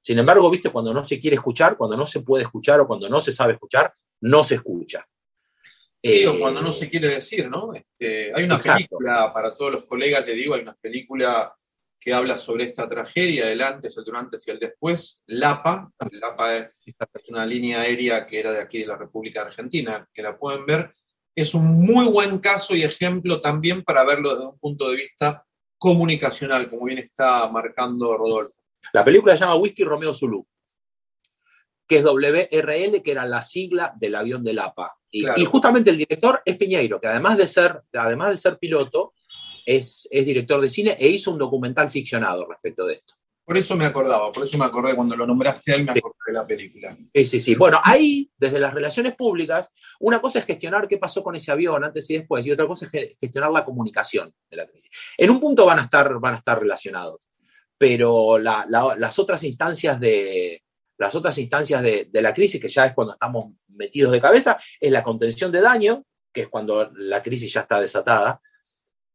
Sin 0.00 0.18
embargo, 0.18 0.50
viste, 0.50 0.70
cuando 0.70 0.92
no 0.92 1.04
se 1.04 1.18
quiere 1.20 1.36
escuchar, 1.36 1.76
cuando 1.76 1.96
no 1.96 2.06
se 2.06 2.20
puede 2.20 2.44
escuchar 2.44 2.80
o 2.80 2.86
cuando 2.86 3.08
no 3.08 3.20
se 3.20 3.32
sabe 3.32 3.54
escuchar, 3.54 3.92
no 4.20 4.42
se 4.42 4.56
escucha. 4.56 5.06
Sí, 6.02 6.26
o 6.26 6.38
cuando 6.38 6.60
no 6.60 6.72
eh, 6.72 6.76
se 6.76 6.90
quiere 6.90 7.08
decir, 7.08 7.48
¿no? 7.48 7.72
Este, 7.74 8.32
hay 8.34 8.44
una 8.44 8.58
película, 8.58 9.32
para 9.32 9.54
todos 9.54 9.72
los 9.72 9.84
colegas, 9.84 10.26
le 10.26 10.34
digo, 10.34 10.54
hay 10.54 10.62
una 10.62 10.74
película 10.74 11.54
que 12.02 12.12
habla 12.12 12.36
sobre 12.36 12.64
esta 12.64 12.88
tragedia, 12.88 13.50
el 13.52 13.62
antes, 13.62 13.96
el 13.96 14.02
durante 14.02 14.36
y 14.44 14.50
el 14.50 14.58
después, 14.58 15.22
LAPA. 15.26 15.92
LAPA 16.10 16.56
es, 16.56 17.28
una 17.28 17.46
línea 17.46 17.82
aérea 17.82 18.26
que 18.26 18.40
era 18.40 18.50
de 18.50 18.60
aquí 18.60 18.80
de 18.80 18.86
la 18.86 18.96
República 18.96 19.42
Argentina, 19.42 20.08
que 20.12 20.22
la 20.22 20.36
pueden 20.36 20.66
ver. 20.66 20.92
Es 21.34 21.54
un 21.54 21.80
muy 21.80 22.06
buen 22.06 22.38
caso 22.38 22.74
y 22.74 22.82
ejemplo 22.82 23.40
también 23.40 23.82
para 23.82 24.04
verlo 24.04 24.34
desde 24.34 24.48
un 24.48 24.58
punto 24.58 24.90
de 24.90 24.96
vista 24.96 25.44
comunicacional, 25.78 26.68
como 26.68 26.84
bien 26.84 26.98
está 26.98 27.48
marcando 27.48 28.16
Rodolfo. 28.16 28.60
La 28.92 29.04
película 29.04 29.34
se 29.34 29.40
llama 29.40 29.56
Whisky 29.56 29.84
Romeo 29.84 30.12
Zulu, 30.12 30.46
que 31.86 31.96
es 31.96 32.04
WRL, 32.04 33.02
que 33.02 33.10
era 33.10 33.26
la 33.26 33.42
sigla 33.42 33.92
del 33.96 34.14
avión 34.14 34.44
de 34.44 34.52
LAPA. 34.52 34.94
Y, 35.10 35.26
y 35.40 35.44
justamente 35.44 35.90
el 35.90 35.98
director 35.98 36.42
es 36.44 36.56
Piñeiro, 36.56 37.00
que 37.00 37.06
además 37.06 37.36
de 37.36 37.46
ser, 37.46 37.82
además 37.92 38.30
de 38.30 38.36
ser 38.36 38.58
piloto, 38.58 39.14
es, 39.66 40.08
director 40.10 40.60
de 40.60 40.70
cine 40.70 40.96
e 40.98 41.08
hizo 41.08 41.30
un 41.30 41.38
documental 41.38 41.90
ficcionado 41.90 42.46
respecto 42.46 42.86
de 42.86 42.94
esto. 42.94 43.14
Por 43.44 43.56
eso 43.56 43.76
me 43.76 43.84
acordaba, 43.84 44.30
por 44.30 44.44
eso 44.44 44.56
me 44.56 44.64
acordé 44.64 44.94
cuando 44.94 45.16
lo 45.16 45.26
nombraste 45.26 45.72
ahí, 45.72 45.82
me 45.82 45.90
acordé 45.90 46.16
de 46.28 46.32
la 46.32 46.46
película. 46.46 46.96
Sí, 47.12 47.26
sí, 47.26 47.40
sí. 47.40 47.54
Bueno, 47.56 47.80
ahí, 47.82 48.30
desde 48.36 48.60
las 48.60 48.72
relaciones 48.72 49.16
públicas, 49.16 49.70
una 49.98 50.20
cosa 50.20 50.38
es 50.38 50.44
gestionar 50.44 50.86
qué 50.86 50.98
pasó 50.98 51.24
con 51.24 51.34
ese 51.34 51.50
avión 51.50 51.82
antes 51.82 52.08
y 52.10 52.18
después, 52.18 52.46
y 52.46 52.52
otra 52.52 52.68
cosa 52.68 52.86
es 52.92 53.16
gestionar 53.18 53.50
la 53.50 53.64
comunicación 53.64 54.32
de 54.48 54.56
la 54.56 54.66
crisis. 54.66 54.90
En 55.18 55.30
un 55.30 55.40
punto 55.40 55.66
van 55.66 55.80
a 55.80 55.82
estar, 55.82 56.20
van 56.20 56.34
a 56.34 56.38
estar 56.38 56.60
relacionados, 56.60 57.20
pero 57.76 58.38
las 58.38 59.18
otras 59.18 59.42
instancias 59.42 59.98
de, 59.98 60.62
las 60.98 61.14
otras 61.16 61.36
instancias 61.38 61.82
de, 61.82 62.08
de, 62.12 62.22
la 62.22 62.32
crisis, 62.32 62.60
que 62.60 62.68
ya 62.68 62.86
es 62.86 62.92
cuando 62.92 63.14
estamos 63.14 63.54
metidos 63.70 64.12
de 64.12 64.20
cabeza, 64.20 64.56
es 64.78 64.92
la 64.92 65.02
contención 65.02 65.50
de 65.50 65.60
daño, 65.60 66.04
que 66.32 66.42
es 66.42 66.48
cuando 66.48 66.88
la 66.94 67.20
crisis 67.22 67.52
ya 67.52 67.62
está 67.62 67.80
desatada, 67.80 68.40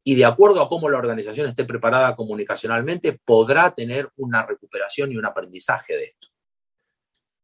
y 0.08 0.16
de 0.16 0.24
acuerdo 0.24 0.62
a 0.62 0.70
cómo 0.70 0.88
la 0.88 1.00
organización 1.00 1.48
esté 1.48 1.66
preparada 1.66 2.16
comunicacionalmente, 2.16 3.20
podrá 3.26 3.74
tener 3.74 4.10
una 4.16 4.46
recuperación 4.46 5.12
y 5.12 5.18
un 5.18 5.26
aprendizaje 5.26 5.98
de 5.98 6.04
esto. 6.06 6.30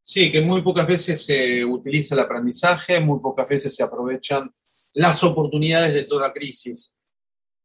Sí, 0.01 0.31
que 0.31 0.39
muy 0.39 0.61
pocas 0.61 0.87
veces 0.87 1.25
se 1.25 1.65
utiliza 1.65 2.15
el 2.15 2.21
aprendizaje, 2.21 3.01
muy 3.01 3.19
pocas 3.19 3.49
veces 3.49 3.75
se 3.75 3.83
aprovechan 3.83 4.49
las 4.93 5.21
oportunidades 5.25 5.93
de 5.93 6.03
toda 6.03 6.31
crisis. 6.31 6.95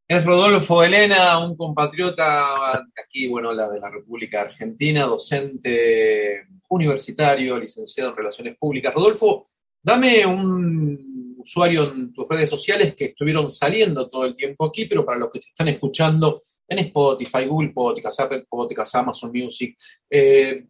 Es 0.09 0.25
Rodolfo 0.25 0.83
Elena, 0.83 1.47
un 1.47 1.57
compatriota 1.57 2.73
aquí, 3.01 3.29
bueno, 3.29 3.53
la 3.53 3.71
de 3.71 3.79
la 3.79 3.91
República 3.91 4.41
Argentina, 4.41 5.05
docente 5.05 6.49
universitario, 6.71 7.57
licenciado 7.57 8.11
en 8.11 8.17
Relaciones 8.17 8.57
Públicas. 8.59 8.93
Rodolfo, 8.93 9.47
dame 9.81 10.27
un 10.27 11.08
usuario 11.49 11.91
en 11.93 12.13
tus 12.13 12.29
redes 12.29 12.51
sociales 12.51 12.95
que 12.95 13.07
estuvieron 13.07 13.51
saliendo 13.51 14.11
todo 14.11 14.27
el 14.27 14.35
tiempo 14.35 14.67
aquí, 14.67 14.85
pero 14.85 15.05
para 15.05 15.19
los 15.19 15.31
que 15.33 15.41
te 15.41 15.49
están 15.49 15.69
escuchando 15.69 16.43
en 16.69 16.79
Spotify, 16.81 17.47
Google 17.47 17.73
Podcast, 17.73 18.21
Apple 18.21 18.45
Podcast, 18.49 18.95
Amazon 18.95 19.33
Music, 19.33 19.77
eh, 20.11 20.67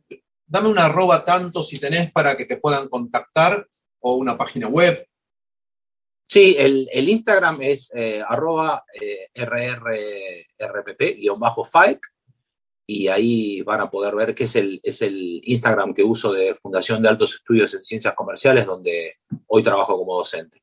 dame 0.46 0.68
una 0.68 0.84
arroba 0.86 1.24
tanto 1.24 1.64
si 1.64 1.80
tenés 1.80 2.12
para 2.12 2.36
que 2.36 2.44
te 2.44 2.58
puedan 2.58 2.88
contactar 2.88 3.66
o 4.00 4.14
una 4.14 4.38
página 4.38 4.68
web. 4.68 5.04
Sí, 6.30 6.54
el, 6.58 6.88
Instagram 7.08 7.60
es 7.62 7.90
eh, 7.94 8.22
arroba 8.26 8.84
eh, 9.00 9.28
rrrpp-fike 9.34 10.78
y 12.86 13.08
ahí 13.08 13.62
van 13.62 13.80
a 13.80 13.90
poder 13.90 14.14
ver 14.14 14.34
que 14.34 14.44
es 14.44 14.54
el, 14.56 14.78
es 14.82 15.02
el 15.02 15.40
Instagram 15.42 15.92
que 15.92 16.04
uso 16.04 16.32
de 16.32 16.54
Fundación 16.54 17.02
de 17.02 17.08
Altos 17.08 17.34
Estudios 17.34 17.74
en 17.74 17.82
Ciencias 17.82 18.14
Comerciales, 18.14 18.64
donde 18.66 19.16
hoy 19.46 19.62
trabajo 19.62 19.96
como 19.96 20.16
docente. 20.16 20.62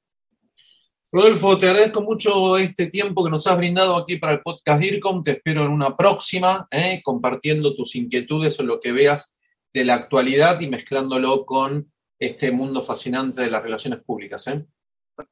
Rodolfo, 1.16 1.58
te 1.58 1.70
agradezco 1.70 2.02
mucho 2.02 2.58
este 2.58 2.88
tiempo 2.88 3.24
que 3.24 3.30
nos 3.30 3.48
has 3.48 3.56
brindado 3.56 3.96
aquí 3.96 4.18
para 4.18 4.34
el 4.34 4.42
podcast 4.42 4.82
DIRCOM. 4.82 5.24
Te 5.24 5.32
espero 5.32 5.64
en 5.64 5.72
una 5.72 5.96
próxima, 5.96 6.68
¿eh? 6.70 7.00
compartiendo 7.02 7.74
tus 7.74 7.96
inquietudes 7.96 8.60
o 8.60 8.64
lo 8.64 8.82
que 8.82 8.92
veas 8.92 9.34
de 9.74 9.86
la 9.86 9.94
actualidad 9.94 10.60
y 10.60 10.68
mezclándolo 10.68 11.46
con 11.46 11.90
este 12.20 12.52
mundo 12.52 12.82
fascinante 12.82 13.44
de 13.44 13.50
las 13.50 13.64
relaciones 13.64 14.04
públicas. 14.04 14.46
¿eh? 14.48 14.66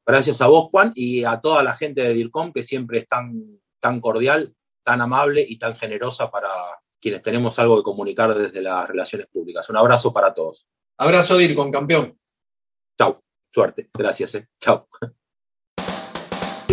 Gracias 0.06 0.40
a 0.40 0.46
vos, 0.46 0.70
Juan, 0.70 0.90
y 0.94 1.22
a 1.24 1.38
toda 1.38 1.62
la 1.62 1.74
gente 1.74 2.00
de 2.00 2.14
DIRCOM 2.14 2.54
que 2.54 2.62
siempre 2.62 3.00
es 3.00 3.06
tan, 3.06 3.60
tan 3.78 4.00
cordial, 4.00 4.54
tan 4.82 5.02
amable 5.02 5.44
y 5.46 5.58
tan 5.58 5.76
generosa 5.76 6.30
para 6.30 6.48
quienes 6.98 7.20
tenemos 7.20 7.58
algo 7.58 7.76
que 7.76 7.82
comunicar 7.82 8.34
desde 8.34 8.62
las 8.62 8.88
relaciones 8.88 9.26
públicas. 9.26 9.68
Un 9.68 9.76
abrazo 9.76 10.14
para 10.14 10.32
todos. 10.32 10.66
Abrazo, 10.96 11.36
DIRCOM, 11.36 11.70
campeón. 11.70 12.16
Chau, 12.96 13.20
suerte. 13.46 13.90
Gracias. 13.92 14.34
¿eh? 14.36 14.48
Chau. 14.58 14.86